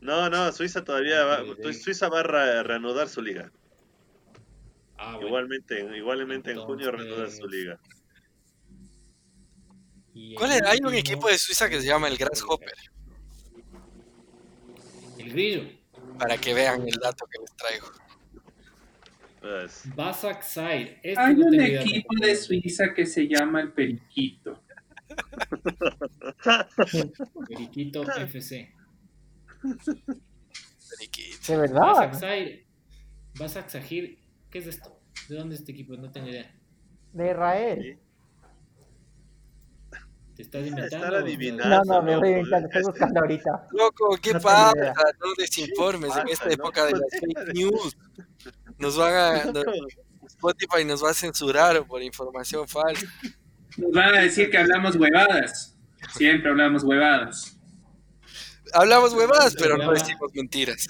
[0.00, 3.52] No, no, Suiza todavía va, Suiza va a reanudar su liga.
[4.96, 7.78] Ah, igualmente, igualmente en junio reanudar su liga.
[10.36, 10.62] ¿Cuál es?
[10.62, 12.74] Hay un equipo de Suiza que se llama el Grasshopper.
[15.18, 15.62] El grillo.
[16.18, 17.90] Para que vean el dato que les traigo.
[19.40, 19.82] Pues.
[19.94, 24.62] Basak Este Hay un equipo de Suiza que se llama el Periquito.
[27.48, 28.74] Periquito FC.
[31.46, 32.10] ¿De verdad?
[33.38, 34.18] Vas a exagir.
[34.50, 35.00] ¿Qué es esto?
[35.28, 35.96] ¿De dónde es este equipo?
[35.96, 36.52] No tengo idea.
[37.12, 37.98] De Israel.
[40.34, 41.20] ¿Te estás inventando?
[41.68, 43.66] No, no, me voy a inventar, estoy buscando ahorita.
[43.72, 44.72] Loco, ¿qué pasa?
[45.20, 47.96] No desinformes en esta época de las fake news.
[48.78, 49.52] Nos van a.
[50.26, 53.06] Spotify nos va a censurar por información falsa.
[53.76, 55.76] Nos van a decir que hablamos huevadas.
[56.14, 57.59] Siempre hablamos huevadas.
[58.72, 60.86] Hablamos huevadas, pero no decimos mentiras.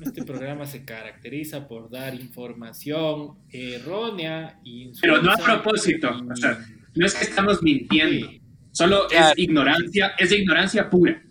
[0.00, 6.58] Este programa se caracteriza por dar información errónea y Pero no a propósito, o sea,
[6.94, 8.28] no es que estamos mintiendo,
[8.72, 11.22] solo es ignorancia, es de ignorancia pura.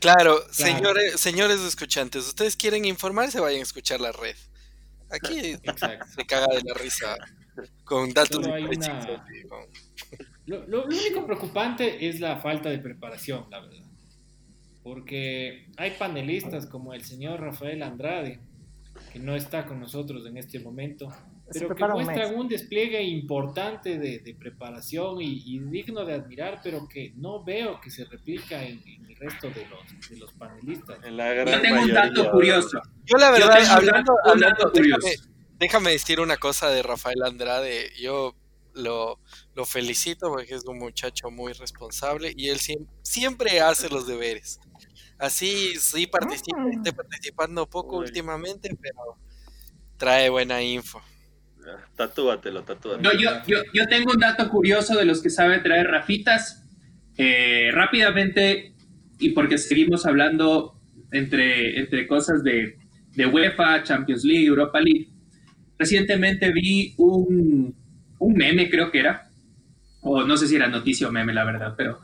[0.00, 4.36] Claro, señores, señores escuchantes, ustedes quieren informarse, vayan a escuchar la red.
[5.10, 7.16] Aquí se caga de la risa
[7.84, 8.44] con datos
[10.46, 13.91] lo, único preocupante es la falta de preparación, la verdad.
[14.82, 18.40] Porque hay panelistas como el señor Rafael Andrade,
[19.12, 21.08] que no está con nosotros en este momento,
[21.52, 27.44] pero que muestran un, despliegue importante de, preparación y, digno de admirar, pero que no
[27.44, 30.98] veo que se replica en, el resto de los, de los panelistas.
[31.00, 32.80] Yo tengo un dato curioso.
[33.04, 34.14] Yo la verdad, hablando,
[35.58, 37.90] déjame decir una cosa de Rafael Andrade.
[38.00, 38.34] Yo
[38.74, 39.20] lo,
[39.54, 42.58] lo felicito porque es un muchacho muy responsable y él
[43.02, 44.60] siempre, hace los deberes.
[45.18, 46.92] Así sí participa, ah.
[46.96, 49.18] participando poco últimamente, pero
[49.96, 51.00] trae buena info.
[51.96, 53.02] Tatúatelo, tatúatelo.
[53.02, 56.64] No, yo, yo, yo, tengo un dato curioso de los que sabe traer Rafitas.
[57.16, 58.74] Eh, rápidamente,
[59.18, 60.80] y porque seguimos hablando
[61.12, 62.78] entre, entre cosas de,
[63.14, 65.08] de UEFA, Champions League, Europa League.
[65.78, 67.74] Recientemente vi un,
[68.18, 69.30] un meme, creo que era,
[70.00, 72.00] o no sé si era noticia o meme, la verdad, pero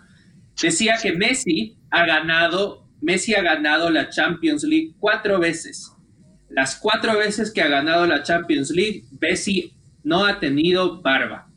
[0.60, 5.92] decía que Messi ha ganado, Messi ha ganado la Champions League cuatro veces.
[6.48, 11.50] Las cuatro veces que ha ganado la Champions League, Messi no ha tenido barba.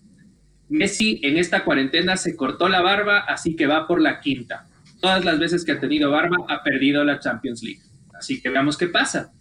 [0.70, 4.68] Messi en esta cuarentena se cortó la barba, así que va por la quinta.
[5.00, 7.82] Todas las veces que ha tenido barba ha perdido la Champions League.
[8.14, 9.32] Así que veamos qué pasa.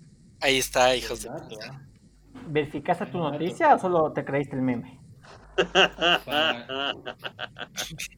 [0.40, 1.30] Ahí está, hijos de
[2.48, 4.99] ¿Verificaste tu noticia o solo te creíste el meme?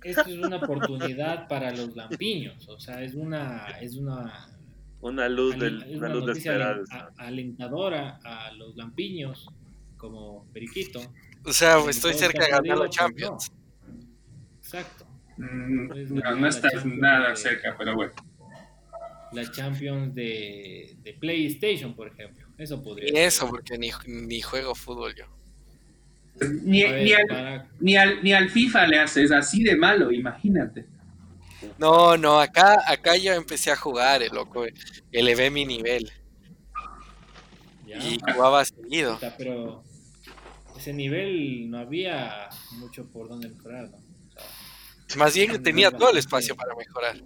[0.03, 4.49] Esto es una oportunidad para los lampiños, o sea, es una, es una,
[5.01, 7.11] una luz, del, una luz de esperanza.
[7.17, 9.49] alentadora a los lampiños,
[9.97, 11.01] como Periquito.
[11.45, 13.53] O sea, estoy cerca de ganar los Champions.
[14.59, 15.07] Exacto.
[15.37, 18.13] Mm, no, estás nada cerca, pero bueno.
[19.33, 22.47] La Champions de, de PlayStation, por ejemplo.
[22.59, 23.11] Eso podría.
[23.11, 25.25] Y eso, porque ni, ni juego fútbol yo.
[26.41, 27.13] Ni, ni,
[27.97, 30.87] al, ni, al, FIFA le haces así de malo, imagínate.
[31.79, 34.65] No, no, acá, acá yo empecé a jugar, el loco,
[35.13, 36.11] elevé mi nivel.
[37.87, 39.21] Y jugaba seguido.
[39.37, 39.85] Pero
[40.77, 43.99] ese nivel no había mucho por donde mejorar, ¿no?
[45.17, 47.17] más bien tenía todo el espacio para mejorar.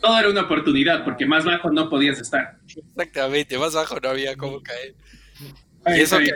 [0.00, 2.58] Todo era una oportunidad, porque más bajo no podías estar.
[2.66, 4.94] Exactamente, más bajo no había cómo caer.
[5.86, 6.30] Y eso, que,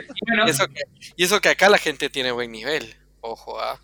[1.15, 2.93] y eso, que, acá la gente tiene buen nivel.
[3.21, 3.79] Ojo, ¿ah?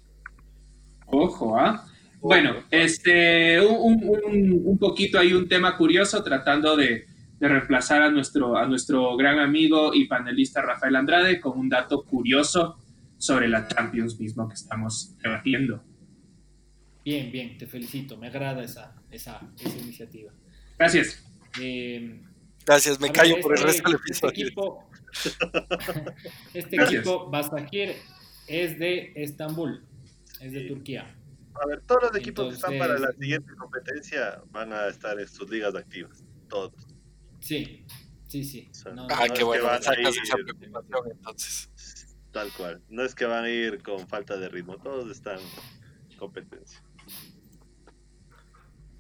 [1.08, 1.86] Ojo, ¿ah?
[2.22, 4.02] Bueno, este, un,
[4.66, 7.06] un, poquito hay un tema curioso tratando de,
[7.40, 12.04] de, reemplazar a nuestro, a nuestro gran amigo y panelista Rafael Andrade con un dato
[12.04, 12.78] curioso
[13.18, 15.84] sobre la Champions mismo que estamos debatiendo.
[17.04, 20.32] Bien, bien, te felicito, me agrada esa, esa, esa iniciativa.
[20.78, 21.24] Gracias.
[21.62, 22.22] Eh,
[22.66, 24.80] Gracias, me callo por el este resto del este episodio.
[26.54, 27.96] Este equipo, Basakir
[28.48, 29.86] es de Estambul,
[30.40, 31.16] es de Turquía.
[31.54, 35.28] A ver, todos los equipos que están para la siguiente competencia van a estar en
[35.28, 36.74] sus ligas activas, todos.
[37.40, 37.86] Sí,
[38.28, 38.70] sí, sí.
[39.10, 41.70] ah, qué bueno, sacas esa preocupación entonces.
[42.32, 42.82] Tal cual.
[42.90, 45.40] No es que van a ir con falta de ritmo, todos están
[46.10, 46.82] en competencia.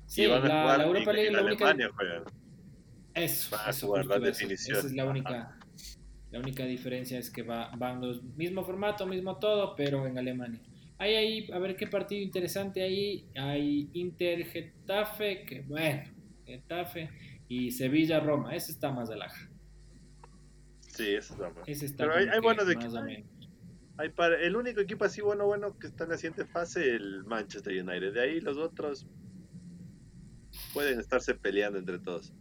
[0.05, 2.23] Sí, van a jugar la Europa League en Alemania juegan.
[3.13, 4.77] Eso, eso, la definición.
[4.77, 5.57] Esa es la única,
[6.35, 10.59] la única diferencia es que va, van los mismo formato, mismo todo, pero en Alemania.
[10.97, 13.29] Hay ahí, a ver qué partido interesante ahí.
[13.37, 16.03] Hay Inter Getafe, que bueno,
[16.45, 17.09] Getafe
[17.47, 18.53] y Sevilla Roma.
[18.53, 19.49] Ese está más de laja.
[20.81, 21.63] Sí, ese está más.
[21.67, 22.99] Ese está pero hay, hay buenos equipos.
[23.95, 27.23] Hay para, el único equipo así bueno, bueno que está en la siguiente fase, el
[27.23, 28.13] Manchester United.
[28.13, 29.07] De ahí los otros
[30.73, 32.33] pueden estarse peleando entre todos.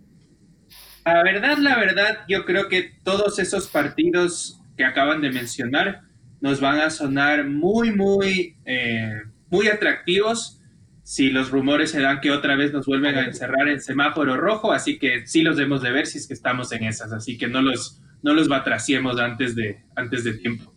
[1.05, 6.03] La verdad, la verdad, yo creo que todos esos partidos que acaban de mencionar
[6.41, 10.61] nos van a sonar muy, muy, eh, muy atractivos
[11.03, 14.73] si los rumores se dan que otra vez nos vuelven a encerrar en semáforo rojo,
[14.73, 17.47] así que sí los debemos de ver si es que estamos en esas, así que
[17.47, 20.73] no los, no los batraciemos antes de, antes de tiempo.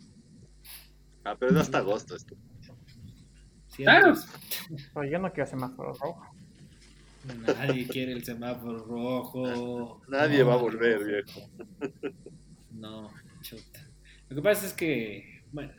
[1.24, 2.36] Ah, pero es hasta agosto esto.
[3.76, 4.14] claro.
[4.92, 6.27] Pues yo no quiero semáforo rojo.
[7.46, 10.00] Nadie quiere el semáforo rojo.
[10.08, 11.48] Nadie va a volver, viejo.
[12.72, 13.10] No,
[13.42, 13.88] chuta.
[14.28, 15.72] Lo que pasa es que, bueno,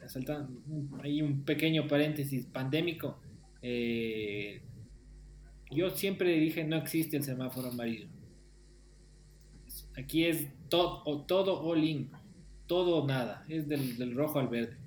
[1.02, 3.20] hay un pequeño paréntesis pandémico.
[3.62, 4.62] Eh,
[5.72, 8.08] yo siempre dije no existe el semáforo amarillo.
[9.98, 12.12] Aquí es todo, todo all in,
[12.68, 14.78] todo o nada, es del, rojo al verde.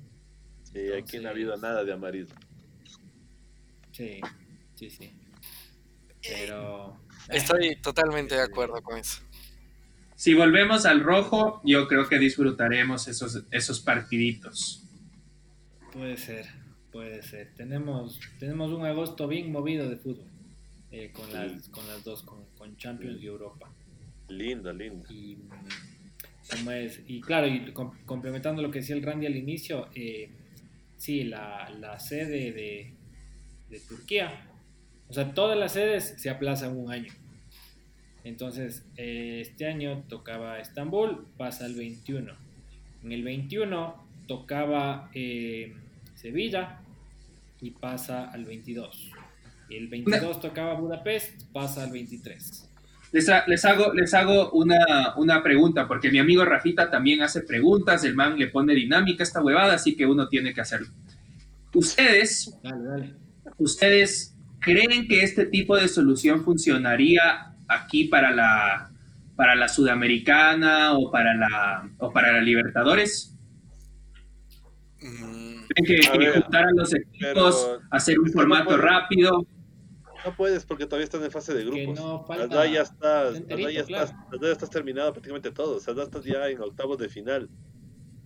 [0.64, 2.34] Sí, aquí no ha habido nada de amarillo.
[3.92, 4.20] Sí,
[4.74, 5.12] sí, sí.
[6.28, 7.00] Pero...
[7.28, 9.22] Estoy totalmente de acuerdo con eso.
[10.16, 14.84] Si volvemos al rojo, yo creo que disfrutaremos esos, esos partiditos.
[15.92, 16.46] Puede ser,
[16.90, 17.54] puede ser.
[17.54, 20.32] Tenemos, tenemos un agosto bien movido de fútbol.
[20.92, 23.72] Eh, con, las, con las dos, con, Champions y Europa.
[24.28, 25.06] Lindo, lindo.
[25.10, 25.38] Y,
[27.06, 27.72] y claro, y
[28.04, 30.30] complementando lo que decía el Randy al inicio, eh,
[30.98, 32.94] sí, la, la sede de,
[33.70, 34.51] de, Turquía,
[35.12, 37.12] o sea, todas las sedes se aplazan un año.
[38.24, 42.32] Entonces, eh, este año tocaba Estambul, pasa al 21.
[43.04, 43.94] En el 21
[44.26, 45.10] tocaba
[46.14, 46.80] Sevilla
[47.60, 49.10] y pasa al 22.
[49.68, 52.70] El 22 tocaba Budapest, pasa al 23.
[53.12, 58.02] Les, les, hago, les hago una, una, pregunta, porque mi amigo Rafita también hace preguntas,
[58.04, 60.88] el man le pone dinámica a esta huevada, así que uno tiene que hacerlo.
[61.74, 62.58] ¿Ustedes,
[63.58, 64.31] ¿ustedes
[64.62, 68.90] creen que este tipo de solución funcionaría aquí para la,
[69.36, 73.36] para la Sudamericana o para la, o para la Libertadores?
[75.00, 75.64] Mm.
[75.68, 79.46] ¿Creen que, que juntar a los equipos, hacer un formato rápido?
[80.24, 81.98] No puedes porque todavía están en fase de grupos.
[81.98, 82.26] No
[82.66, 85.76] ya estás, ya estás, ya estás terminado prácticamente todo.
[85.76, 87.48] O sea, ya estás ya en octavos de final.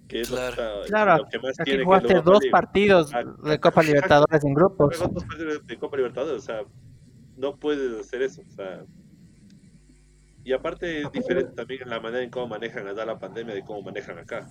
[0.09, 3.11] Que es claro, claro lo que más aquí jugaste dos partidos
[3.43, 4.99] de Copa Libertadores en grupos.
[4.99, 6.63] Dos partidos de Copa Libertadores, o sea,
[7.37, 8.43] no puedes hacer eso.
[8.43, 8.85] O sea,
[10.45, 13.65] y aparte es diferente también en la manera en cómo manejan allá la pandemia de
[13.65, 14.49] cómo manejan acá.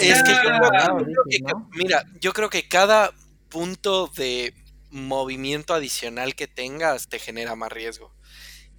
[0.00, 3.10] Es que yo mira, yo creo que cada
[3.50, 4.54] punto de
[4.90, 8.14] movimiento adicional que tengas te genera más riesgo.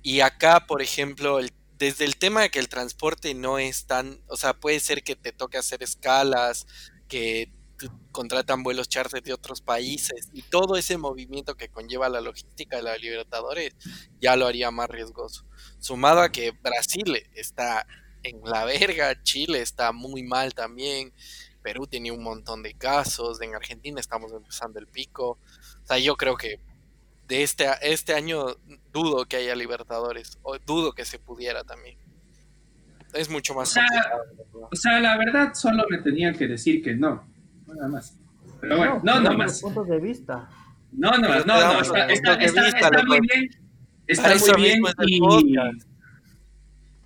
[0.02, 1.40] Y acá, por ejemplo,
[1.84, 5.18] desde el tema de que el transporte no es tan, o sea, puede ser que
[5.18, 6.66] te toque hacer escalas,
[7.10, 7.52] que
[8.14, 12.84] contratan vuelos charter de otros países y todo ese movimiento que conlleva la logística de
[12.84, 13.76] la Libertadores
[14.22, 15.46] ya lo haría más riesgoso.
[15.80, 17.86] Sumado a que Brasil está
[18.24, 21.12] en la verga, Chile está muy mal también,
[21.62, 25.38] Perú tiene un montón de casos, en Argentina estamos empezando el pico.
[25.84, 26.62] O sea, yo creo que
[27.28, 28.46] de este, este año
[28.92, 31.98] dudo que haya Libertadores, o dudo que se pudiera también.
[33.14, 33.86] Es mucho más o sea,
[34.72, 37.24] O sea, la verdad solo me tenían que decir que no,
[37.68, 38.18] nada más.
[38.60, 39.62] Pero bueno, no, no, más.
[39.62, 40.50] puntos de vista.
[40.92, 43.50] No, no, no, no, está, está, muy bien.
[44.08, 45.20] Está muy bien y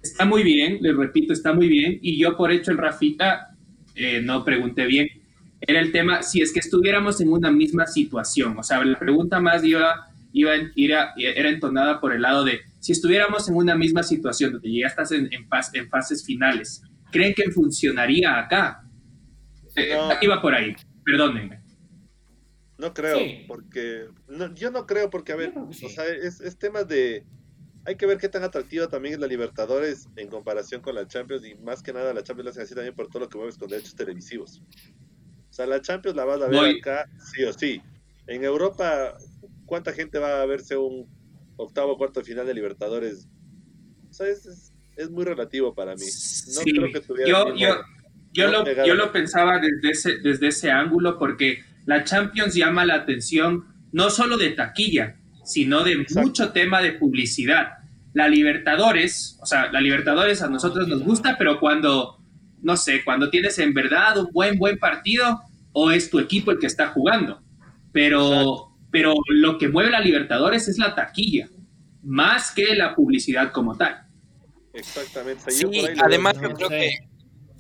[0.02, 2.00] está muy bien, les repito, está muy bien.
[2.02, 3.56] Y yo por hecho el Rafita
[3.96, 5.08] eh, no pregunté bien.
[5.62, 9.40] Era el tema, si es que estuviéramos en una misma situación, o sea, la pregunta
[9.40, 14.04] más iba, iba, era, era entonada por el lado de, si estuviéramos en una misma
[14.04, 18.84] situación, donde ya estás en, en, en fases finales, ¿creen que funcionaría acá?
[19.76, 21.62] Eh, iba por ahí, perdónenme.
[22.78, 24.06] No creo, porque
[24.54, 27.26] yo no creo porque, a ver, o sea, es, es tema de,
[27.88, 31.46] hay que ver qué tan atractiva también es la Libertadores en comparación con la Champions
[31.46, 33.58] y más que nada la Champions la hacen así también por todo lo que mueves
[33.58, 34.62] con derechos televisivos.
[35.58, 37.82] O sea, la Champions la vas a ver acá sí o sí.
[38.28, 39.18] En Europa,
[39.66, 41.08] ¿cuánta gente va a verse un
[41.56, 43.28] octavo o cuarto final de Libertadores?
[44.08, 44.72] O sea, es,
[45.10, 46.06] muy relativo para mí.
[46.54, 47.76] No creo que tuviera yo, yo,
[48.34, 52.94] yo, lo, yo lo pensaba desde ese, desde ese ángulo porque la Champions llama la
[52.94, 57.80] atención no solo de taquilla, sino de mucho tema de publicidad.
[58.14, 62.24] La Libertadores, o sea, la Libertadores a nosotros nos gusta, pero cuando,
[62.62, 65.42] no sé, cuando tienes en verdad un buen, buen partido,
[65.80, 67.40] o es tu equipo el que está jugando.
[67.92, 71.50] Pero, pero lo que mueve la Libertadores es la taquilla,
[72.02, 74.08] más que la publicidad como tal.
[74.74, 75.52] Exactamente.
[75.52, 75.68] Sí,
[76.00, 76.98] además yo creo que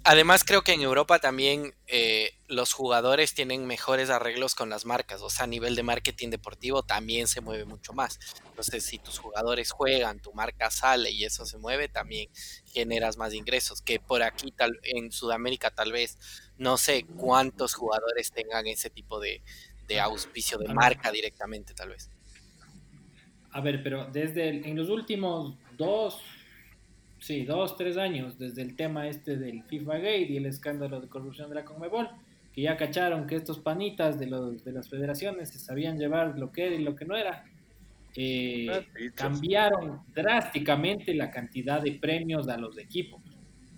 [0.09, 5.22] Además, creo que en Europa también eh, los jugadores tienen mejores arreglos con las marcas,
[5.22, 8.18] o sea, a nivel de marketing deportivo también se mueve mucho más.
[8.45, 12.30] Entonces, si tus jugadores juegan, tu marca sale y eso se mueve, también
[12.72, 13.82] generas más ingresos.
[13.82, 16.18] Que por aquí, tal, en Sudamérica, tal vez,
[16.58, 19.41] no sé cuántos jugadores tengan ese tipo de,
[19.88, 22.10] de auspicio de marca directamente, tal vez.
[23.51, 26.22] A ver, pero desde en los últimos dos,
[27.20, 31.08] sí, dos, tres años desde el tema este del FIFA Gate y el escándalo de
[31.08, 32.10] corrupción de la Conmebol,
[32.53, 36.51] que ya cacharon que estos panitas de, los, de las federaciones se sabían llevar lo
[36.51, 37.45] que era y lo que no era.
[38.16, 38.82] Eh, ah,
[39.14, 43.22] cambiaron drásticamente la cantidad de premios a los equipos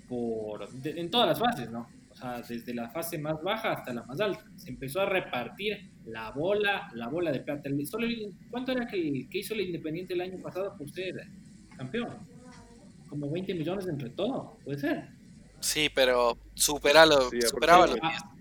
[0.07, 1.87] por, en todas las fases, ¿no?
[2.19, 4.43] Sea, desde la fase más baja hasta la más alta.
[4.55, 7.69] Se empezó a repartir la bola, la bola de plata.
[8.49, 11.15] ¿Cuánto era que, hizo el Independiente el año pasado por ser
[11.77, 12.09] campeón?
[13.07, 15.09] Como 20 millones entre todo, puede ser.
[15.61, 18.33] Sí, pero superalo, superaba lo ah,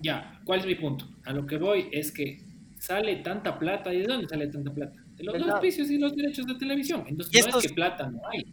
[0.00, 1.06] Ya, ¿cuál es mi punto?
[1.24, 2.40] A lo que voy es que
[2.78, 3.92] sale tanta plata.
[3.92, 5.04] ¿Y de dónde sale tanta plata?
[5.16, 7.04] De los auspicios y los derechos de televisión.
[7.06, 8.46] Entonces no es que plata no hay.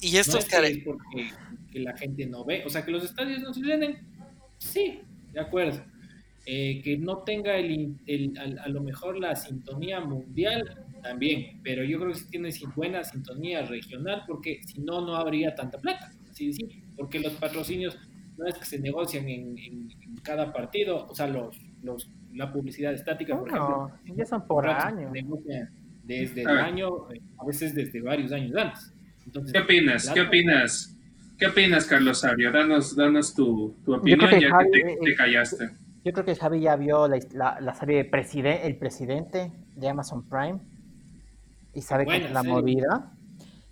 [0.00, 1.30] Y estos no es porque
[1.70, 2.62] que la gente no ve.
[2.66, 3.98] O sea, que los estadios no se llenen,
[4.58, 5.00] sí,
[5.32, 5.82] de acuerdo.
[6.46, 7.96] Eh, que no tenga el,
[8.62, 13.62] a, lo mejor la sintonía mundial también, pero yo creo que sí tiene buena sintonía
[13.62, 16.10] regional porque si no, no habría tanta plata.
[16.30, 17.98] Así sí, porque los patrocinios
[18.38, 19.90] no es que se negocian en,
[20.22, 23.92] cada partido, o sea, los, los, la publicidad estática, por ejemplo.
[24.16, 25.12] ya son por año.
[26.04, 27.06] desde el año,
[27.38, 28.92] a veces desde varios años antes.
[29.52, 30.10] ¿Qué opinas?
[30.10, 30.96] ¿Qué opinas?
[31.40, 32.52] ¿Qué opinas, Carlos Sabio?
[32.52, 35.70] Danos, danos tu, tu opinión, ya que te, eh, callaste.
[36.04, 40.60] Yo creo que Javi ya vio la, la, serie de El Presidente de Amazon Prime
[41.72, 43.14] y sabe que es la movida.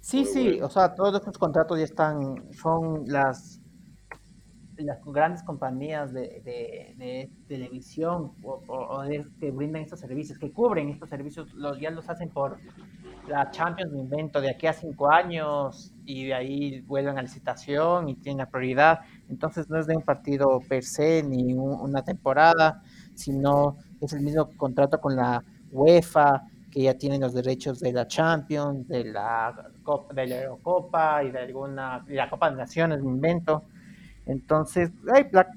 [0.01, 3.61] Sí, sí, o sea, todos estos contratos ya están, son las
[4.79, 6.41] las grandes compañías de,
[6.97, 9.03] de, televisión o,
[9.41, 12.59] que brindan estos servicios, que cubren estos servicios, los, ya los hacen por
[13.29, 18.09] la Champions, me invento, de aquí a cinco años y de ahí vuelven a licitación
[18.09, 19.01] y tienen la prioridad.
[19.29, 22.83] Entonces no es de un partido per se ni una temporada,
[23.15, 28.07] sino es el mismo contrato con la UEFA, que ya tienen los derechos de la
[28.07, 33.03] Champions, de la Copa, de la Eurocopa y de alguna, y la Copa de Naciones,
[33.03, 33.65] me invento.
[34.27, 34.91] Entonces,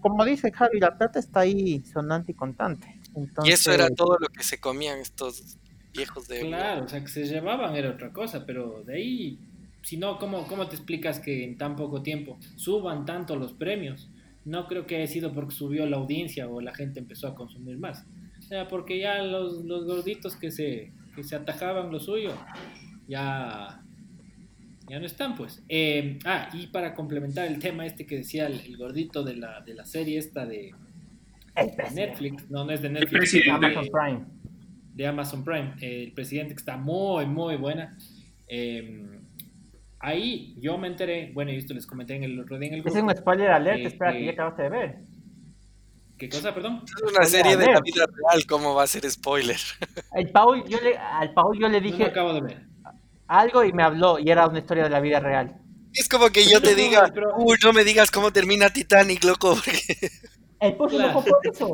[0.02, 3.00] como dice Javi, la plata está ahí sonante y contante.
[3.44, 5.58] y eso era todo lo que se comían estos
[5.94, 6.42] viejos de...
[6.42, 9.40] Claro, o sea, que se llevaban era otra cosa, pero de ahí,
[9.82, 14.10] si no, ¿cómo, ¿cómo te explicas que en tan poco tiempo suban tanto los premios?
[14.46, 17.78] No creo que haya sido porque subió la audiencia o la gente empezó a consumir
[17.78, 18.06] más.
[18.40, 22.34] O sea, porque ya los, los gorditos que se, que se atajaban lo suyo,
[23.08, 23.82] ya
[24.92, 25.64] ya no están, pues.
[25.70, 29.74] Eh, ah, y para complementar el tema este que decía el, gordito de la, de
[29.74, 30.76] la serie esta de,
[31.96, 34.26] Netflix, no, no es de Netflix, de Amazon Prime.
[34.94, 37.98] De Amazon Prime, el presidente que está muy, muy buena.
[38.48, 39.22] Em,
[40.00, 42.82] ahí yo me enteré, bueno, y esto les comenté en el otro día en el
[42.84, 42.98] grupo.
[42.98, 45.00] Es un spoiler alert, eh, espera, que ya acabaste de ver.
[46.18, 46.84] ¿Qué cosa, perdón?
[46.86, 49.58] Es una serie de la vida real, ¿cómo va a ser spoiler?
[50.16, 52.04] El Paul, yo le, al Paul yo le dije...
[52.04, 52.72] No acabo de ver
[53.32, 55.56] algo y me habló y era una historia de la vida real.
[55.94, 59.58] Es como que yo te diga, uy, no me digas cómo termina Titanic, loco.
[60.60, 61.24] El pozo claro.
[61.24, 61.74] por eso.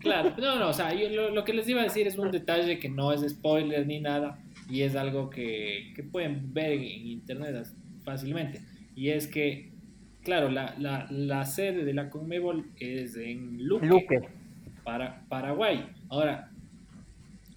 [0.00, 2.88] Claro, no, no, o sea, lo, que les iba a decir es un detalle que
[2.88, 7.66] no es spoiler ni nada y es algo que, que pueden ver en, internet
[8.02, 8.60] fácilmente.
[8.94, 9.70] Y es que,
[10.22, 14.20] claro, la, la, la sede de la Conmebol es en Luque,
[14.84, 15.86] Para, Paraguay.
[16.08, 16.50] Ahora,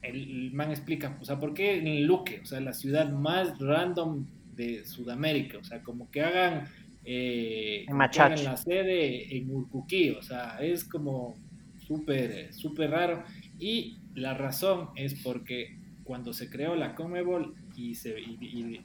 [0.01, 2.41] el, man explica, o sea, ¿por qué en Luque?
[2.41, 4.25] O sea, la ciudad más random
[4.55, 6.67] de Sudamérica, o sea, como que hagan,
[7.05, 11.35] eh, la sede en Urcuquí, o sea, es como
[11.89, 13.23] súper, súper raro.
[13.57, 18.15] Y la razón es porque cuando se creó la Comebol y, se,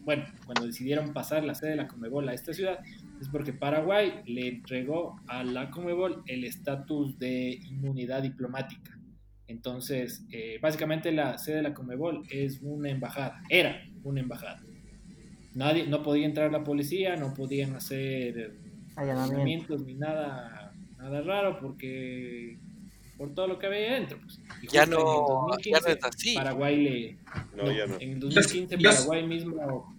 [0.01, 2.81] bueno, cuando decidieron pasar la sede de la Comebol a esta ciudad,
[3.21, 8.99] es porque Paraguay le entregó a la Comebol el estatus de inmunidad diplomática.
[9.47, 14.63] Entonces, eh, básicamente la sede de la Comebol es una embajada, era una embajada.
[15.55, 18.57] Nadie, no podía entrar la policía, no podían hacer
[18.97, 22.59] allanamientos ni nada, nada raro porque
[23.17, 24.19] por todo lo que había dentro.
[24.19, 24.41] Pues.
[24.73, 26.35] ya, no, ya no es así.
[26.35, 27.19] Paraguay le,
[27.57, 27.97] no, ya no.
[28.01, 29.95] En el 2015 Paraguay mismo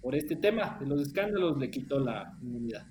[0.00, 2.86] por este tema de los escándalos le quitó la inmunidad.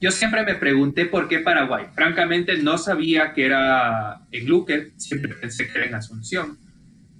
[0.00, 1.86] Yo siempre me pregunté por qué Paraguay.
[1.94, 6.58] Francamente, no sabía que era en Luque, siempre pensé que era en Asunción.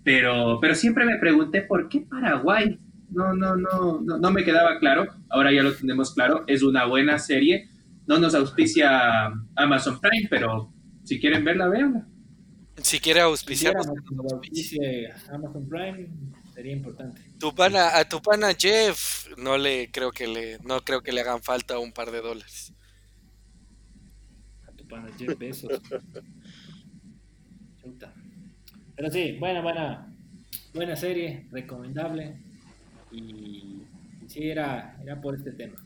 [0.02, 2.78] Pero, pero siempre me pregunté por qué Paraguay.
[3.10, 5.06] No, no, no, no, no me quedaba claro.
[5.28, 6.44] Ahora ya lo tenemos claro.
[6.46, 7.68] Es una buena serie.
[8.06, 9.26] No nos auspicia
[9.56, 10.72] Amazon Prime, pero
[11.10, 12.06] si quieren verla, véanla.
[12.76, 13.74] Si quiere auspiciar,
[15.32, 16.08] Amazon Prime,
[16.54, 17.20] sería importante.
[17.40, 21.22] Tu pana, a tu pana Jeff no le creo que le no creo que le
[21.22, 22.72] hagan falta un par de dólares.
[24.68, 25.82] A tu pana Jeff besos.
[28.94, 30.14] Pero sí, buena, buena,
[30.72, 32.36] buena serie, recomendable.
[33.10, 33.82] Y,
[34.28, 35.84] sí, era, era por este tema.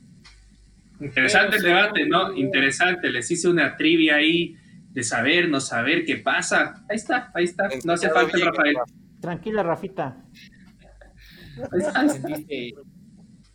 [1.01, 2.37] Interesante el debate, ¿no?
[2.37, 3.09] Interesante.
[3.09, 4.59] Les hice una trivia ahí
[4.95, 6.85] de saber, no saber qué pasa.
[6.89, 7.69] Ahí está, ahí está.
[7.85, 8.77] No hace falta el Rafael.
[9.21, 10.25] Tranquila, Rafita.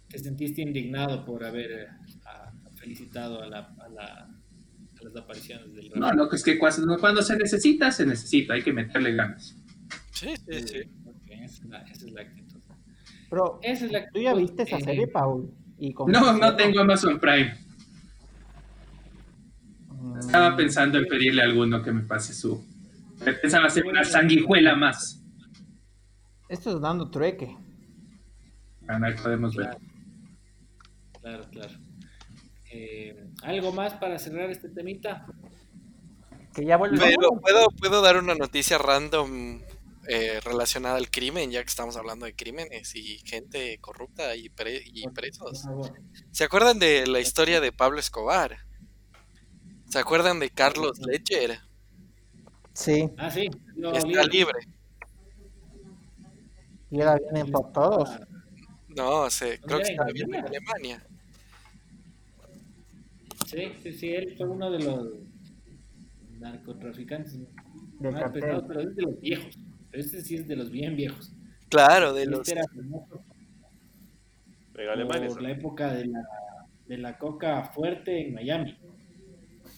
[0.09, 1.89] ¿Te sentiste, indignado por haber
[2.75, 7.21] felicitado a, la, a, la, a las apariciones del No, no, es que cuando, cuando,
[7.21, 9.55] se necesita, se necesita, hay que meterle ganas.
[10.11, 10.77] Sí, sí, sí.
[11.23, 12.59] Okay, esa, es la, esa, es la, actitud.
[13.29, 15.53] Pero, esa es la ¿tú ya viste esa eh, serie, Paul?
[15.77, 17.68] ¿Y no, no tengo Amazon Prime.
[20.19, 22.65] Estaba pensando en pedirle a alguno que me pase su.
[23.41, 25.21] Pensaba hacer una sanguijuela más.
[26.47, 27.55] Esto es dando trueque.
[28.81, 29.77] Bueno, ahí podemos ver.
[31.21, 31.73] Claro, claro.
[32.71, 35.25] Eh, ¿Algo más para cerrar este temita?
[36.53, 36.97] Que ya vuelve.
[36.97, 39.61] Pero puedo, puedo dar una noticia random
[40.07, 44.81] eh, relacionada al crimen, ya que estamos hablando de crímenes y gente corrupta y, pre
[44.83, 45.65] y presos.
[46.31, 48.68] ¿Se acuerdan de la historia de Pablo Escobar?
[49.89, 51.59] ¿Se acuerdan de Carlos Ledger?
[52.73, 53.09] Sí.
[53.17, 53.49] Ah, sí.
[53.75, 54.59] No, Está libre.
[56.91, 58.09] Y era bien por todos.
[58.95, 61.03] No, sé, creo que está bien en Alemania.
[63.45, 65.07] Sí, sí, sí, él fue uno de los
[66.39, 67.39] narcotraficantes
[67.99, 69.57] de más pesados, pero es de los viejos.
[69.91, 71.31] Este sí es de los bien viejos.
[71.69, 72.47] Claro, de los.
[72.47, 73.23] Este era famoso
[75.27, 76.21] por la época de la,
[76.87, 78.77] de la coca fuerte en Miami.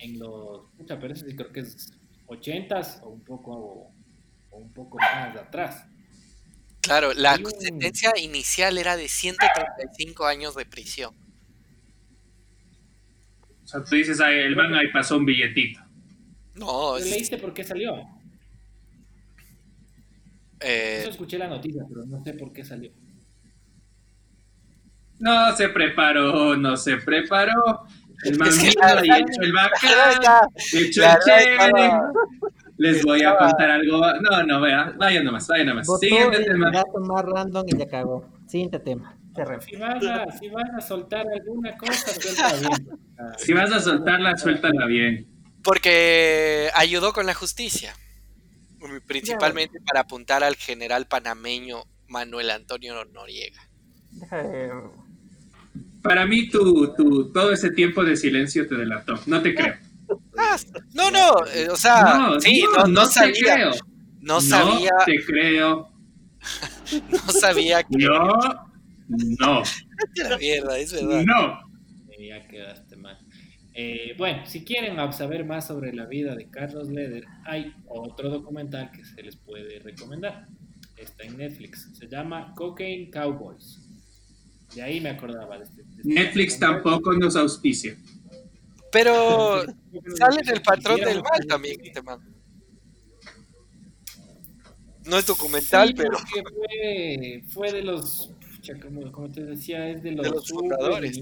[0.01, 0.73] En los.
[0.77, 1.93] Mucha, pero sí creo que es
[2.27, 3.93] 80s o un poco,
[4.49, 5.85] o un poco más de atrás.
[6.81, 11.13] Claro, la sentencia inicial era de 135 años de prisión.
[13.63, 15.79] O sea, tú dices, el man ahí pasó un billetito.
[16.55, 17.95] No, ¿Pero leíste por qué salió?
[20.59, 21.01] Eh...
[21.05, 22.91] Yo escuché la noticia, pero no sé por qué salió.
[25.19, 27.85] No se preparó, no se preparó.
[28.23, 31.91] El man es que la, y hecho el bacán, hecho el chévere.
[32.77, 34.01] Les voy a contar algo.
[34.21, 34.93] No, no, vea.
[34.97, 35.87] Vaya nomás, vaya nomás.
[35.99, 36.71] Siguiente tema.
[36.71, 38.25] más random y ya cagó.
[38.47, 39.17] Siguiente tema.
[39.61, 42.99] Si vas, a, si vas a soltar alguna cosa, suéltala bien.
[43.37, 45.27] Si vas a soltarla, suéltala bien.
[45.63, 47.93] Porque ayudó con la justicia.
[49.07, 53.61] Principalmente para apuntar al general panameño Manuel Antonio Noriega.
[56.01, 59.19] Para mí, tu, tu, todo ese tiempo de silencio te delató.
[59.27, 59.75] No te creo.
[60.37, 60.57] Ah,
[60.93, 63.55] no, no, eh, o sea, no, sí, no, no, sabía.
[63.55, 63.71] Creo.
[64.21, 64.89] No sabía.
[64.97, 65.91] No te creo.
[67.11, 67.97] no sabía que.
[67.97, 68.37] No,
[69.07, 69.63] no.
[70.29, 71.23] la mierda, es verdad.
[71.23, 71.71] No.
[72.19, 73.17] Ya quedaste mal.
[73.73, 78.91] Eh, bueno, si quieren saber más sobre la vida de Carlos Leder, hay otro documental
[78.91, 80.47] que se les puede recomendar.
[80.97, 81.89] Está en Netflix.
[81.93, 83.80] Se llama Cocaine Cowboys.
[84.75, 85.83] De ahí me acordaba de este.
[85.83, 87.97] De este Netflix tampoco nos auspicia.
[88.91, 89.61] Pero
[90.17, 92.19] sale del patrón del mal también este man.
[95.05, 96.17] No es documental, sí, pero.
[96.17, 98.31] Fue, fue, de los.
[98.81, 101.19] Como, como, te decía, es de los, de los fundadores.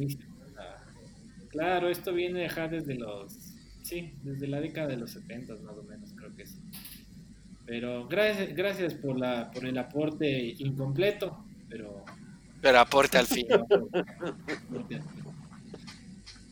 [1.49, 3.33] Claro, esto viene de desde los.
[3.83, 6.57] Sí, desde la década de los 70 más o menos, creo que es.
[7.65, 12.03] Pero gracias, gracias por, la, por el aporte incompleto, pero.
[12.61, 13.47] Pero aporte al fin.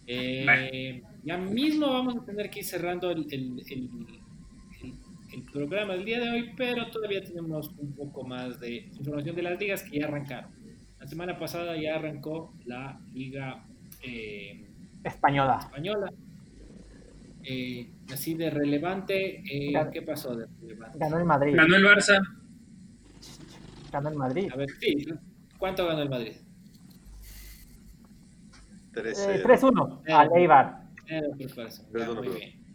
[0.10, 3.90] Eh, ya mismo vamos a tener que ir cerrando el, el, el,
[5.34, 9.42] el, programa del día de hoy, pero todavía tenemos un poco más de información de
[9.42, 10.50] las ligas que ya arrancaron.
[10.98, 13.66] La semana pasada ya arrancó la liga
[14.02, 14.66] eh,
[15.04, 15.60] española.
[15.60, 16.14] española.
[17.44, 20.98] Eh, así de relevante, eh, ¿qué pasó de relevante?
[21.00, 21.56] Ganó el Madrid.
[21.56, 22.22] Ganó el Barça.
[23.92, 24.50] Ganó el Madrid.
[24.52, 25.06] A ver, sí,
[25.58, 26.34] ¿cuánto ganó el Madrid?
[28.94, 30.84] 3-1 eh, al Eibar.
[31.08, 31.22] Eh,
[32.16, 32.68] muy bien.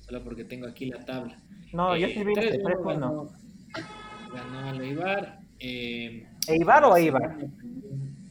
[0.00, 1.40] Solo porque tengo aquí la tabla.
[1.72, 2.84] No, yo sí vi 3-1.
[2.84, 3.28] Ganó,
[4.32, 5.38] ganó al Eibar.
[5.58, 7.36] Eh, ¿Eibar o Eibar?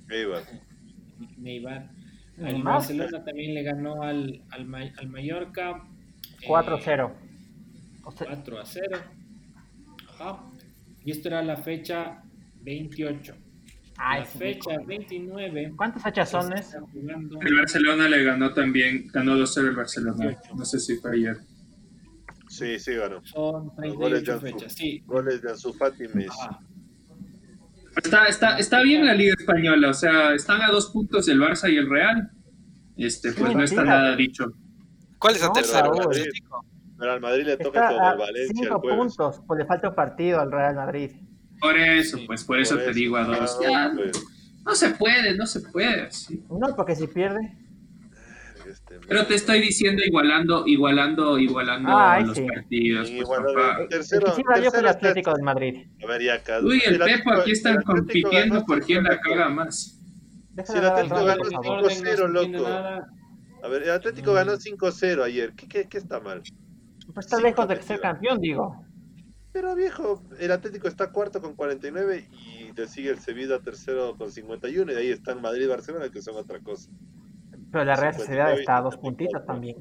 [0.10, 0.43] Eibar.
[1.43, 1.89] Eibar.
[2.38, 5.84] El Barcelona también le ganó al, al, al Mallorca.
[6.48, 7.14] 4-0.
[8.04, 8.98] 4 a 0.
[10.10, 10.43] Ajá.
[11.04, 12.25] Y esto era la fecha
[12.66, 13.36] 28.
[13.97, 15.74] Ay, la fecha 29.
[15.78, 16.51] ¿Cuántas fechas son?
[16.51, 20.38] El Barcelona le ganó también, ganó 2-0 el Barcelona.
[20.53, 21.38] No sé si fue ayer.
[22.49, 23.26] Sí, sí ganó.
[23.26, 25.01] Son 38 fechas, sí.
[25.05, 26.03] Goles de Ansu Fati
[27.95, 31.72] Está, está, está bien la Liga Española, o sea, están a dos puntos el Barça
[31.72, 32.30] y el Real.
[32.97, 34.51] Este, pues no está nada dicho.
[35.18, 35.93] ¿Cuál es el tercero?
[36.97, 38.53] Pero al Madrid le toca con el Valencia.
[38.53, 41.11] Cinco puntos, pues le falta un partido al Real Madrid.
[41.60, 43.60] Por eso, pues por, eso, te digo a dos.
[43.62, 43.91] Ya,
[44.66, 46.10] no se puede, no se puede.
[46.49, 47.56] No, porque si pierde.
[48.68, 51.89] Este, Pero te estoy diciendo igualando, igualando, igualando
[52.26, 53.12] los partidos.
[53.12, 53.88] Pues, papá.
[53.89, 54.41] Tercero, el sí
[54.74, 55.88] el Atlético del Madrid.
[56.03, 56.60] A ver, ya acá.
[56.62, 59.99] Uy, el, Pepo aquí están compitiendo por quién la caga más.
[60.66, 62.68] Si el Atlético ganó 5-0, loco.
[62.68, 65.53] A ver, el Atlético ganó 5-0 ayer.
[65.56, 66.41] ¿Qué, qué, qué está mal?
[67.14, 68.85] Pues está lejos de ser campeón, digo.
[69.56, 74.30] Pero viejo, el Atlético está cuarto con 49 y te sigue el Sevilla tercero con
[74.30, 76.91] 51 y de ahí están Madrid y Barcelona que son otra cosa.
[77.72, 79.78] Pero la Real Sociedad está a dos puntitos también.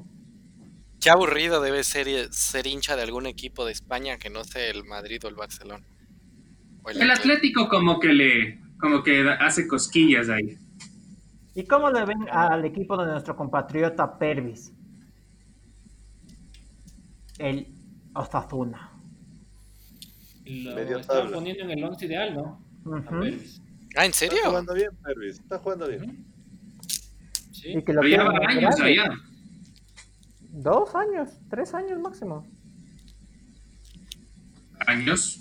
[1.01, 4.85] Qué aburrido debe ser ser hincha de algún equipo de España que no sea el
[4.85, 5.85] Madrid o el Barcelona.
[6.87, 10.57] el, Atlético como que le como que hace cosquillas ahí.
[11.53, 14.71] ¿Y cómo le ven al equipo de nuestro compatriota Pervis?
[17.37, 17.67] El
[18.13, 18.94] Osasuna.
[20.45, 22.61] Lo está poniendo en el 11 ideal, ¿no?
[23.95, 24.37] Ah, ¿en serio?
[24.37, 25.39] Está jugando bien, Pervis.
[25.39, 26.25] Está jugando bien.
[27.51, 27.69] Sí.
[27.77, 29.09] Y que lo Pero ya años allá.
[30.51, 32.45] Dos años, tres años máximo.
[34.87, 35.39] Años,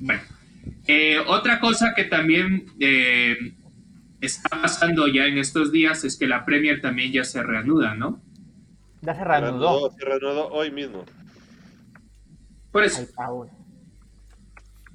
[0.00, 0.22] Bueno.
[0.86, 3.36] Eh, otra cosa que también eh,
[4.20, 8.22] está pasando ya en estos días es que la Premier también ya se reanuda, ¿no?
[9.02, 9.90] Ya se reanudó.
[9.90, 11.04] Se reanudó, hoy mismo.
[12.70, 13.06] Por eso.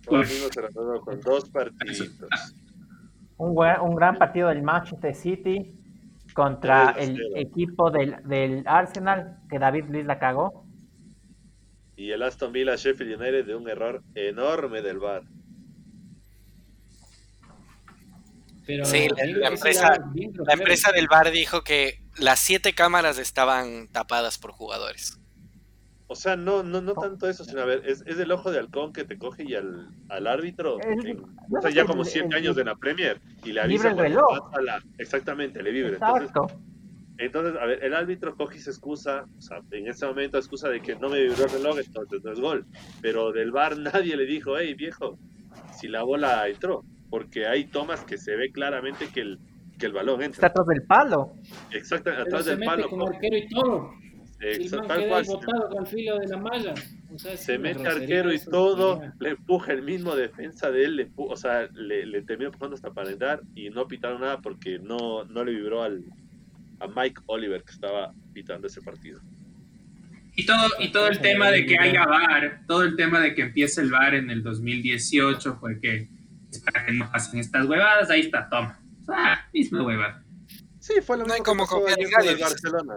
[0.05, 2.11] Con dos partidos.
[3.37, 5.79] Un, un gran partido del Manchester City
[6.33, 10.65] contra el equipo del, del, Arsenal, que David Luis la cagó.
[11.95, 15.23] Y el Aston Villa Sheffield United de un error enorme del VAR.
[18.65, 19.91] Pero sí, la, empresa,
[20.45, 25.19] la empresa del VAR dijo que las siete cámaras estaban tapadas por jugadores.
[26.13, 28.59] O sea, no, no, no tanto eso, sino a ver, es, es el ojo de
[28.59, 32.63] halcón que te coge y al, al árbitro, o sea, ya como 100 años de
[32.63, 34.51] la Premier, y le avisa el reloj.
[34.61, 35.93] la, exactamente, le vibra.
[35.93, 36.31] Entonces,
[37.17, 40.69] entonces, a ver, el árbitro coge y se excusa, o sea, en ese momento excusa
[40.69, 42.65] de que no me vibró el reloj, entonces no es gol.
[43.01, 45.17] Pero del bar nadie le dijo, hey viejo,
[45.75, 49.39] si la bola entró, porque hay tomas que se ve claramente que el,
[49.79, 50.45] que el balón entra.
[50.45, 51.33] Está atrás del palo.
[51.71, 52.87] Exacto, atrás del palo.
[52.87, 54.03] Con arquero y todo
[54.87, 55.25] tal cual.
[55.77, 56.73] al filo de la malla.
[57.35, 61.67] se mete arquero y todo, le empuja el mismo defensa de él, le o sea,
[61.73, 65.51] le, le terminó empujando hasta para entrar y no pitaron nada porque no, no le
[65.51, 66.03] vibró al,
[66.79, 69.19] a Mike Oliver que estaba pitando ese partido.
[70.35, 73.43] Y todo, y todo el tema de que haya VAR, todo el tema de que
[73.43, 76.09] empiece el VAR en el 2018 fue que
[76.61, 78.79] para que no pasen estas huevadas, ahí está, toma.
[79.07, 80.23] Ah, misma hueva.
[80.79, 82.93] Sí, fue lo mismo no como que pasó en Barcelona.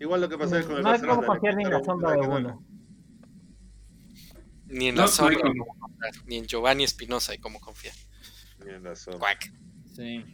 [0.00, 2.20] Igual lo que pasó con el No hay como confiar ni en la sombra de
[2.20, 2.64] uno.
[4.66, 5.52] Ni en la sombra,
[6.26, 7.94] ni en Giovanni Espinosa hay como confiar.
[8.64, 9.28] Ni en la sombra.
[9.94, 10.24] Sí.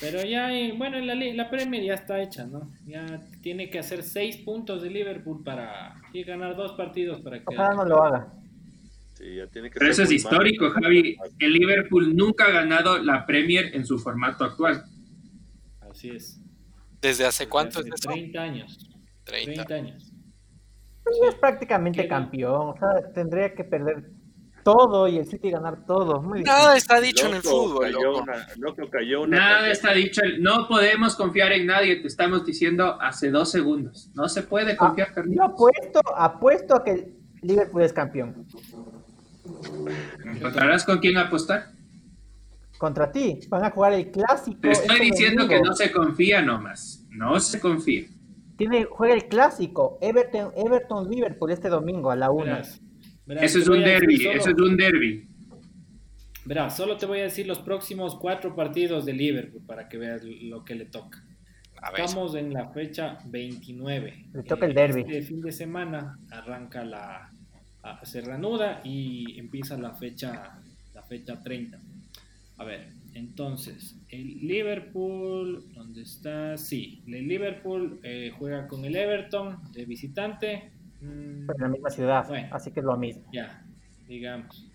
[0.00, 2.72] Pero ya, bueno, la, la Premier ya está hecha, ¿no?
[2.86, 7.44] Ya tiene que hacer seis puntos de Liverpool para y ganar dos partidos para que.
[7.46, 8.32] Ojalá no lo haga.
[9.14, 11.16] Sí, ya tiene que Pero eso es histórico, Javi.
[11.38, 14.84] El Liverpool nunca ha ganado la Premier en su formato actual.
[15.80, 16.41] Así es.
[17.02, 18.10] ¿Desde hace cuánto es eso?
[18.10, 18.78] 30 años.
[19.24, 20.12] 30, años.
[21.02, 22.68] Pues es prácticamente campeón.
[22.68, 24.12] O sea, tendría que perder
[24.62, 26.22] todo y el City ganar todo.
[26.22, 27.92] Nada está dicho en el fútbol.
[29.28, 30.22] Nada está dicho.
[30.38, 31.96] No podemos confiar en nadie.
[31.96, 34.10] Te estamos diciendo hace dos segundos.
[34.14, 38.46] No se puede confiar, ah, Yo apuesto, apuesto a que Liverpool es campeón.
[40.24, 41.72] ¿Encontrarás con quién apostar?
[42.82, 43.38] Contra ti.
[43.48, 44.58] Van a jugar el clásico.
[44.60, 47.06] Te estoy este diciendo que no se confía nomás.
[47.10, 48.08] No se confía.
[48.56, 49.98] Tiene, juega el clásico.
[50.00, 52.58] Everton, Everton Liverpool este domingo a la una.
[52.58, 54.26] eso es un derby.
[54.26, 55.28] Eso es un derby.
[56.44, 60.24] Verá, solo te voy a decir los próximos cuatro partidos de Liverpool para que veas
[60.24, 61.22] lo que le toca.
[61.96, 64.26] Estamos en la fecha 29.
[64.32, 65.02] Le toca el derby.
[65.02, 67.30] Este fin de semana arranca la.
[68.02, 70.60] Se reanuda y empieza la fecha,
[70.92, 71.78] la fecha 30.
[72.58, 76.56] A ver, entonces, el Liverpool, ¿dónde está?
[76.56, 80.70] Sí, el Liverpool eh, juega con el Everton de visitante.
[81.00, 83.24] Mm, en la misma ciudad, así que es lo mismo.
[83.32, 83.64] Ya,
[84.08, 84.66] digamos.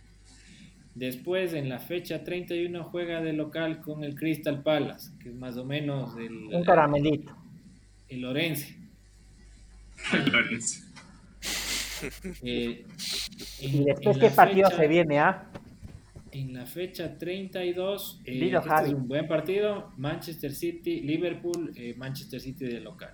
[0.94, 5.58] Después, en la fecha 31, juega de local con el Crystal Palace, que es más
[5.58, 6.54] o menos el.
[6.54, 7.36] Un caramelito.
[8.08, 8.18] El.
[8.18, 8.78] El Lorense.
[12.44, 12.86] Eh,
[13.60, 15.50] y después, ¿qué partido se viene, ah?
[16.40, 22.40] En la fecha 32, eh, este es un buen partido, Manchester City, Liverpool, eh, Manchester
[22.40, 23.14] City de local.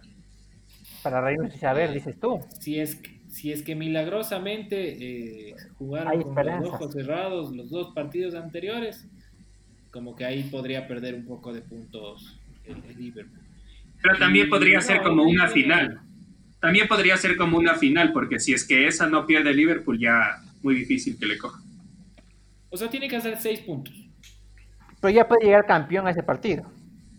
[1.02, 2.40] Para reírnos y saber, eh, dices tú.
[2.60, 8.36] Si es, si es que milagrosamente eh, jugaron con los ojos cerrados los dos partidos
[8.36, 9.08] anteriores,
[9.92, 13.40] como que ahí podría perder un poco de puntos el, Liverpool.
[14.02, 16.02] Pero también podría ser como una final.
[16.60, 20.42] También podría ser como una final, porque si es que esa no pierde Liverpool, ya
[20.62, 21.63] muy difícil que le coja.
[22.74, 23.94] O sea, tiene que hacer seis puntos.
[25.00, 26.64] Pero ya puede llegar campeón a ese partido.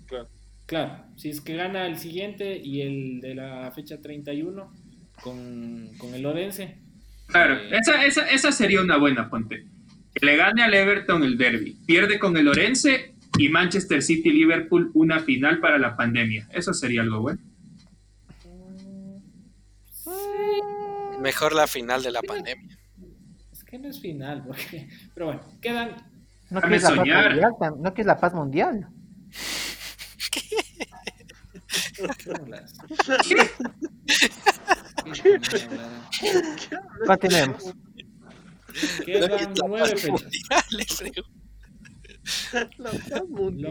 [0.06, 0.28] Claro.
[0.66, 4.72] Claro, si es que gana el siguiente y el de la fecha 31
[5.22, 6.78] con, con el Lorense.
[7.28, 9.64] Claro, eh, esa, esa, esa sería una buena fuente.
[10.12, 14.90] Que le gane al Everton el derby, pierde con el Lorense y Manchester City Liverpool
[14.94, 16.48] una final para la pandemia.
[16.50, 17.40] Eso sería algo bueno.
[21.20, 22.76] Mejor la final de la pandemia.
[23.74, 24.88] Que no es final, porque...
[25.14, 25.96] pero bueno, quedan.
[26.48, 27.40] No que, es la paz mundial,
[27.80, 28.88] no que es la paz mundial.
[30.30, 30.44] ¿Qué?
[37.20, 37.74] tenemos?
[39.04, 40.30] Quedan nueve fechas.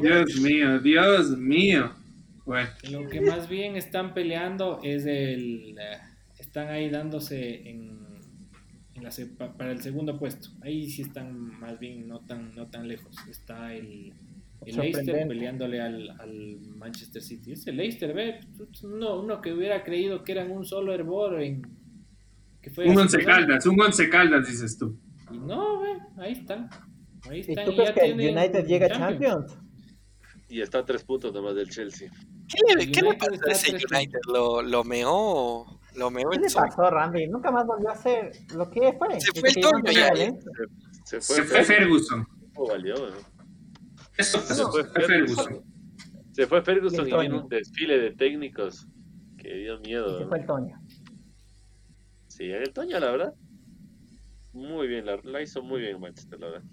[0.02, 1.94] Dios mío, Dios mío.
[2.90, 5.78] Lo que más bien están peleando es el.
[5.80, 6.02] Eh,
[6.40, 8.03] están ahí dándose en,
[9.58, 10.50] para el segundo puesto.
[10.62, 13.16] Ahí sí están más bien no tan, no tan lejos.
[13.30, 14.14] Está el,
[14.66, 17.54] el Leicester peleándole al, al, Manchester City.
[17.54, 18.40] Ese Leicester, ve,
[18.84, 21.62] uno, uno, que hubiera creído que eran un solo hervor en.
[22.62, 24.98] Que fue un once caldas, un once caldas, dices tú.
[25.32, 26.70] Y no, ve, ahí están.
[27.30, 27.64] Ahí están.
[27.64, 29.58] ¿Y tú crees que United llega a Champions?
[30.48, 32.12] Y está a tres puntos nomás del Chelsea.
[32.48, 34.20] ¿Qué le, ¿qué le pasa a ese United?
[34.32, 35.80] ¿Lo, lo meó?
[35.96, 37.28] Lo meó ¿Qué le pasó, Randy?
[37.28, 39.20] Nunca más volvió a hacer lo que fue.
[39.20, 40.10] Se fue el Toño ya.
[41.04, 42.28] Se, fue, se fue Ferguson.
[42.68, 43.18] Valió, ¿no?
[44.18, 45.64] Eso, se fue Ferguson.
[46.32, 48.88] Se fue Ferguson y vino un desfile de técnicos
[49.38, 50.20] que dio miedo.
[50.20, 50.82] se fue el Toño.
[52.28, 53.34] Sí, el Toño, la verdad.
[54.54, 56.64] Muy bien, la, la hizo muy bien Manchester, la verdad.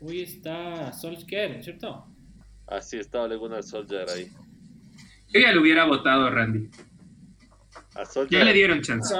[0.00, 2.06] Hoy está Solskjaer, ¿cierto?
[2.66, 4.30] Así estaba Leguna Solskjaer ahí.
[5.28, 6.70] Yo ya lo hubiera votado, Randy.
[8.30, 9.14] Ya le dieron chance.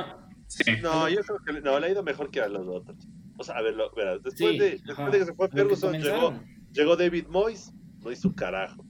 [0.46, 0.64] Sí.
[0.82, 2.96] No, yo creo que no, le ha ido mejor que a los otros.
[3.36, 6.38] O sea, a ver, lo, verás, después, de, después de que se fue Ferguson, llegó,
[6.72, 8.84] llegó David Moyes, no hizo un carajo.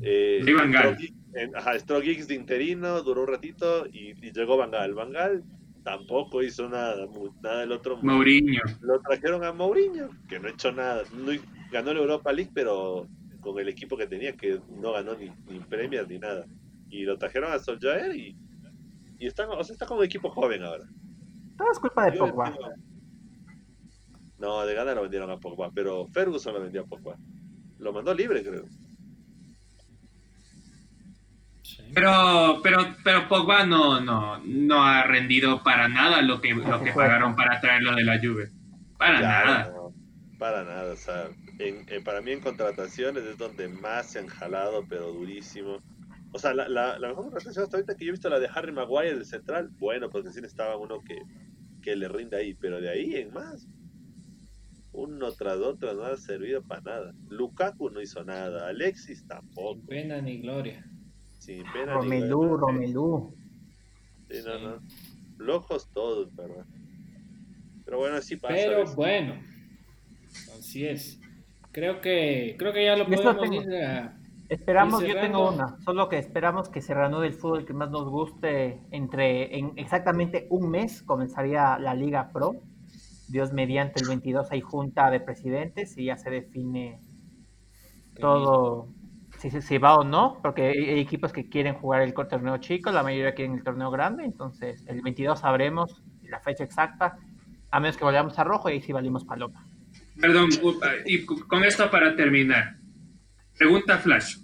[0.00, 0.96] Eh, Van Gaal.
[1.54, 4.94] Ajá, Strogix de interino, duró un ratito y, y llegó Van Gaal.
[4.94, 5.44] Van Gaal
[5.82, 7.06] tampoco hizo nada,
[7.42, 7.98] nada del otro.
[8.02, 8.62] Mourinho.
[8.80, 11.02] Lo trajeron a Mourinho, que no ha hecho nada.
[11.14, 11.32] No,
[11.72, 13.08] ganó la Europa League, pero
[13.40, 16.46] con el equipo que tenía, que no ganó ni, ni Premier ni nada.
[16.90, 18.36] Y lo trajeron a Solskjaer y,
[19.20, 20.84] y está, o sea, está como un equipo joven ahora.
[21.56, 22.56] Todo es culpa de Pogba.
[24.38, 27.16] No, de gana lo vendieron a Pogba, pero Ferguson lo vendió a Pogba.
[27.78, 28.64] Lo mandó libre, creo.
[31.94, 36.92] Pero, pero, pero Pogba no, no, no ha rendido para nada lo que, lo que
[36.92, 38.50] pagaron para traerlo de la Juve.
[38.96, 39.74] Para nada.
[40.38, 40.92] para nada.
[40.94, 45.78] O sea, en, para mí en contrataciones es donde más se han jalado, pero durísimo.
[46.32, 48.72] O sea, la, la, mejor contratación hasta ahorita que yo he visto la de Harry
[48.72, 51.20] Maguire del central, bueno, porque sí estaba uno que,
[51.82, 53.66] que le rinde ahí, pero de ahí en más.
[54.92, 57.14] Uno tras otro no ha servido para nada.
[57.28, 59.80] Lukaku no hizo nada, Alexis tampoco.
[59.86, 60.84] pena ni gloria.
[61.38, 63.34] Sin pena Romelu, Romelu.
[64.28, 64.82] Sí, no, no.
[65.38, 66.66] Lojos todos, ¿verdad?
[67.84, 68.54] Pero bueno, así pasa.
[68.54, 69.40] Pero bueno,
[70.58, 71.20] así es.
[71.72, 74.19] Creo que, creo que ya lo podemos ir
[74.50, 78.08] Esperamos, yo tengo una, solo que esperamos que se reanude el fútbol que más nos
[78.08, 82.56] guste entre, en exactamente un mes comenzaría la Liga Pro.
[83.28, 87.00] Dios mediante el 22 hay junta de presidentes y ya se define
[88.18, 88.88] todo,
[89.38, 93.04] si, se va o no, porque hay equipos que quieren jugar el torneo chico, la
[93.04, 97.18] mayoría quieren el torneo grande, entonces el 22 sabremos la fecha exacta,
[97.70, 99.64] a menos que vayamos a rojo y ahí sí valimos paloma.
[100.20, 100.48] Perdón,
[101.06, 102.79] y con esto para terminar.
[103.58, 104.36] Pregunta Flash.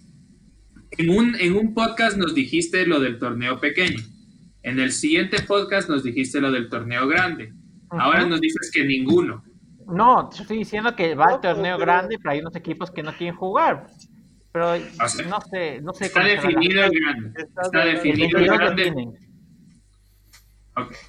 [0.99, 4.03] En un, en un podcast nos dijiste lo del torneo pequeño.
[4.63, 7.53] En el siguiente podcast nos dijiste lo del torneo grande.
[7.91, 9.45] Ahora nos dices que ninguno.
[9.87, 13.37] No, estoy diciendo que va el torneo grande, pero hay unos equipos que no quieren
[13.37, 13.87] jugar.
[14.53, 14.73] Pero
[15.29, 16.07] no sé, no sé.
[16.07, 17.43] Está definido el grande.
[17.63, 18.93] Está, definido el grande.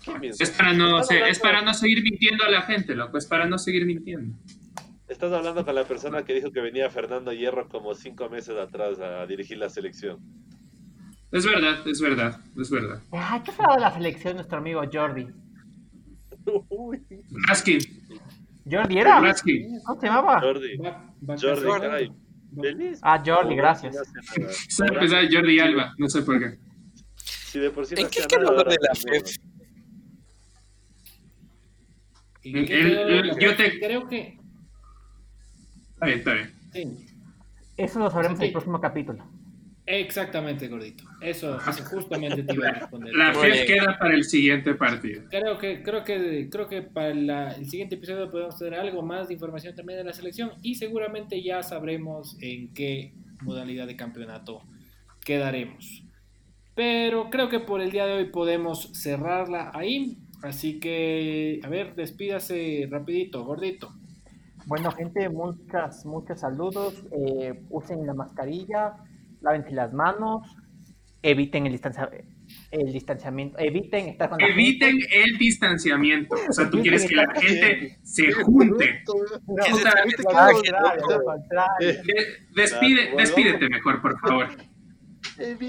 [0.06, 0.30] Okay.
[0.40, 3.58] Es para no, es para no seguir mintiendo a la gente, loco, es para no
[3.58, 4.38] seguir mintiendo.
[5.08, 9.00] Estás hablando con la persona que dijo que venía Fernando Hierro como cinco meses atrás
[9.00, 10.20] a dirigir la selección.
[11.32, 13.02] Es verdad, es verdad, es verdad.
[13.12, 15.28] Ah, ¿Qué ha de la selección nuestro amigo Jordi?
[17.48, 17.80] Raskin.
[18.70, 19.20] Jordi era.
[19.20, 19.80] Raskin.
[19.86, 20.42] ¿Cómo se llamaba?
[20.42, 20.78] Jordi.
[20.78, 22.12] Jordi, caray.
[23.02, 23.96] Ah, Jordi, gracias.
[24.70, 26.58] Se empezó Jordi Alba, no sé por qué.
[27.16, 29.38] Si de por sí ¿En qué quedó de la FEF?
[32.44, 33.80] yo te...
[33.80, 34.38] Creo que...
[35.98, 36.52] Está bien, está bien.
[36.74, 37.06] Sí.
[37.76, 39.24] Eso lo sabremos en el próximo capítulo.
[39.88, 41.06] Exactamente, gordito.
[41.22, 41.58] Eso,
[41.90, 43.16] justamente te iba a responder.
[43.16, 45.24] La fe queda para el siguiente partido.
[45.32, 49.34] Creo que, creo que, creo que para el siguiente episodio podemos tener algo más de
[49.36, 54.62] información también de la selección y seguramente ya sabremos en qué modalidad de campeonato
[55.26, 56.04] quedaremos.
[56.76, 60.18] Pero creo que por el día de hoy podemos cerrarla ahí.
[60.44, 63.92] Así que, a ver, despídase rapidito, gordito.
[64.68, 67.02] Bueno, gente, muchas, muchos saludos.
[67.12, 68.96] Eh, usen la mascarilla,
[69.40, 70.46] lávense las manos,
[71.22, 71.80] eviten el,
[72.72, 76.36] el distanciamiento, eviten estar con Eviten el distanciamiento.
[76.50, 79.04] O sea, tú quieres que la gente se junte.
[82.54, 84.50] Despide, despídete mejor, por favor.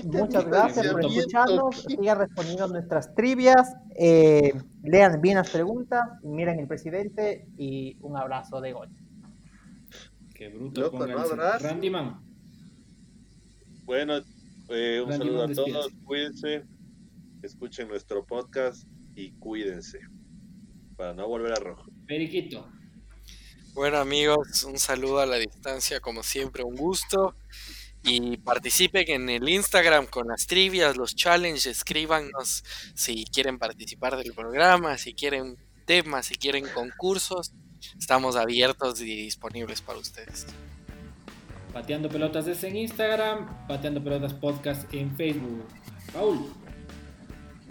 [0.05, 1.83] Muchas gracias por escucharnos.
[1.83, 3.75] Sigan respondiendo nuestras trivias.
[3.97, 4.53] Eh,
[4.83, 6.09] lean bien las preguntas.
[6.23, 7.47] Miren el presidente.
[7.57, 8.89] Y un abrazo de gol.
[10.35, 10.91] Qué bruto.
[11.61, 12.21] Randy Man.
[13.85, 14.21] Bueno,
[14.69, 15.91] eh, un saludo a todos.
[16.05, 16.65] Cuídense.
[17.43, 20.01] Escuchen nuestro podcast y cuídense.
[20.97, 21.91] Para no volver a rojo.
[22.07, 22.69] Periquito.
[23.75, 27.37] Bueno amigos, un saludo a la distancia, como siempre, un gusto
[28.09, 34.33] y participen en el Instagram con las trivias, los challenges, escríbanos si quieren participar del
[34.33, 37.53] programa, si quieren temas, si quieren concursos,
[37.99, 40.47] estamos abiertos y disponibles para ustedes.
[41.73, 45.65] Pateando Pelotas es en Instagram, Pateando Pelotas Podcast en Facebook.
[46.13, 46.51] Paul.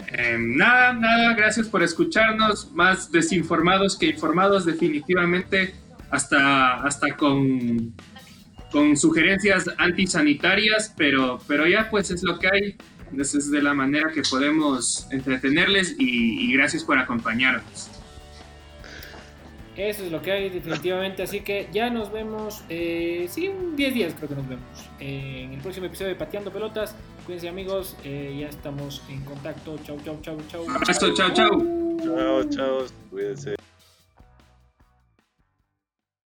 [0.06, 5.74] Em, nada, nada, gracias por escucharnos, más desinformados que informados definitivamente,
[6.10, 7.94] hasta, hasta con
[8.70, 12.76] con sugerencias antisanitarias, pero, pero ya pues es lo que hay.
[13.16, 17.90] Esa es de la manera que podemos entretenerles y, gracias por acompañarnos.
[19.76, 24.14] Eso es lo que hay definitivamente, así que ya nos vemos, eh, sí, 10 días
[24.16, 24.64] creo que nos vemos
[24.98, 26.96] eh, en el próximo episodio de Pateando Pelotas.
[27.24, 29.78] Cuídense amigos, eh, ya estamos en contacto.
[29.84, 30.66] Chau, chau, chau, chau.
[30.84, 31.98] Chau, chau, chau.
[32.02, 33.58] Chau, chau, cuídense.